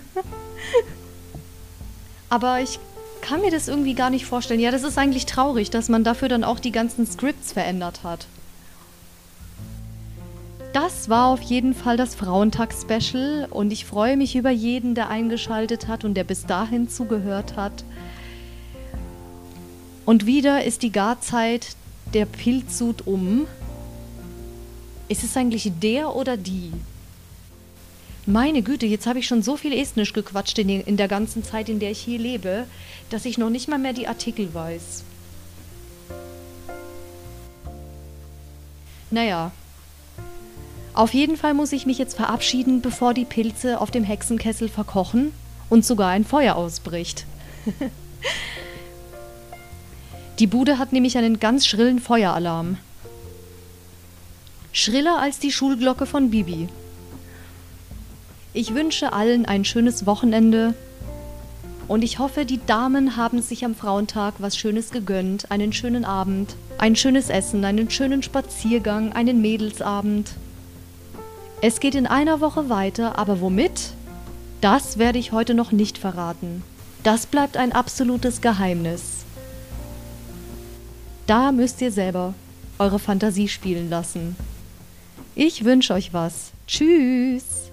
aber 2.35 2.59
ich 2.59 2.79
kann 3.21 3.39
mir 3.39 3.49
das 3.49 3.69
irgendwie 3.69 3.93
gar 3.93 4.09
nicht 4.09 4.25
vorstellen. 4.25 4.59
Ja, 4.59 4.69
das 4.69 4.83
ist 4.83 4.97
eigentlich 4.97 5.25
traurig, 5.25 5.69
dass 5.69 5.87
man 5.87 6.03
dafür 6.03 6.27
dann 6.27 6.43
auch 6.43 6.59
die 6.59 6.73
ganzen 6.73 7.07
Scripts 7.07 7.53
verändert 7.53 8.03
hat. 8.03 8.27
Das 10.73 11.07
war 11.07 11.27
auf 11.27 11.41
jeden 11.41 11.73
Fall 11.73 11.95
das 11.95 12.13
Frauentag-Special 12.13 13.47
und 13.49 13.71
ich 13.71 13.85
freue 13.85 14.17
mich 14.17 14.35
über 14.35 14.49
jeden, 14.49 14.95
der 14.95 15.09
eingeschaltet 15.09 15.87
hat 15.87 16.03
und 16.03 16.15
der 16.15 16.25
bis 16.25 16.45
dahin 16.45 16.89
zugehört 16.89 17.55
hat. 17.55 17.85
Und 20.05 20.25
wieder 20.25 20.65
ist 20.65 20.83
die 20.83 20.91
Garzeit 20.91 21.77
der 22.13 22.25
Pilzsud 22.25 23.07
um. 23.07 23.47
Ist 25.07 25.23
es 25.23 25.37
eigentlich 25.37 25.71
der 25.81 26.13
oder 26.13 26.35
die? 26.35 26.73
Meine 28.27 28.63
Güte, 28.63 28.87
jetzt 28.87 29.05
habe 29.05 29.19
ich 29.19 29.27
schon 29.27 29.43
so 29.43 29.55
viel 29.55 29.71
Estnisch 29.71 30.11
gequatscht 30.11 30.57
in, 30.57 30.69
in 30.69 30.97
der 30.97 31.07
ganzen 31.07 31.43
Zeit, 31.43 31.69
in 31.69 31.79
der 31.79 31.91
ich 31.91 31.99
hier 31.99 32.17
lebe, 32.17 32.65
dass 33.11 33.25
ich 33.25 33.37
noch 33.37 33.51
nicht 33.51 33.67
mal 33.67 33.77
mehr 33.77 33.93
die 33.93 34.07
Artikel 34.07 34.51
weiß. 34.51 35.03
Naja, 39.11 39.51
auf 40.95 41.13
jeden 41.13 41.37
Fall 41.37 41.53
muss 41.53 41.71
ich 41.71 41.85
mich 41.85 41.99
jetzt 41.99 42.15
verabschieden, 42.15 42.81
bevor 42.81 43.13
die 43.13 43.25
Pilze 43.25 43.79
auf 43.79 43.91
dem 43.91 44.03
Hexenkessel 44.03 44.69
verkochen 44.69 45.31
und 45.69 45.85
sogar 45.85 46.09
ein 46.09 46.23
Feuer 46.23 46.55
ausbricht. 46.55 47.25
die 50.39 50.47
Bude 50.47 50.79
hat 50.79 50.93
nämlich 50.93 51.17
einen 51.17 51.39
ganz 51.39 51.67
schrillen 51.67 51.99
Feueralarm. 51.99 52.77
Schriller 54.71 55.19
als 55.19 55.37
die 55.37 55.51
Schulglocke 55.51 56.05
von 56.07 56.31
Bibi. 56.31 56.69
Ich 58.55 58.73
wünsche 58.73 59.11
allen 59.11 59.45
ein 59.45 59.65
schönes 59.65 60.05
Wochenende 60.05 60.75
und 61.89 62.05
ich 62.05 62.19
hoffe, 62.19 62.45
die 62.45 62.65
Damen 62.65 63.17
haben 63.17 63.41
sich 63.41 63.65
am 63.65 63.75
Frauentag 63.75 64.35
was 64.39 64.55
Schönes 64.55 64.91
gegönnt, 64.91 65.51
einen 65.51 65.73
schönen 65.73 66.05
Abend, 66.05 66.55
ein 66.77 66.95
schönes 66.95 67.29
Essen, 67.29 67.65
einen 67.65 67.89
schönen 67.89 68.23
Spaziergang, 68.23 69.11
einen 69.11 69.41
Mädelsabend. 69.41 70.31
Es 71.61 71.81
geht 71.81 71.95
in 71.95 72.07
einer 72.07 72.39
Woche 72.39 72.69
weiter, 72.69 73.19
aber 73.19 73.41
womit? 73.41 73.91
Das 74.61 74.97
werde 74.97 75.19
ich 75.19 75.33
heute 75.33 75.53
noch 75.53 75.73
nicht 75.73 75.97
verraten. 75.97 76.63
Das 77.03 77.25
bleibt 77.25 77.57
ein 77.57 77.73
absolutes 77.73 78.39
Geheimnis. 78.39 79.25
Da 81.27 81.51
müsst 81.51 81.81
ihr 81.81 81.91
selber 81.91 82.33
eure 82.79 82.99
Fantasie 82.99 83.49
spielen 83.49 83.89
lassen. 83.89 84.37
Ich 85.35 85.65
wünsche 85.65 85.93
euch 85.93 86.13
was. 86.13 86.53
Tschüss. 86.67 87.65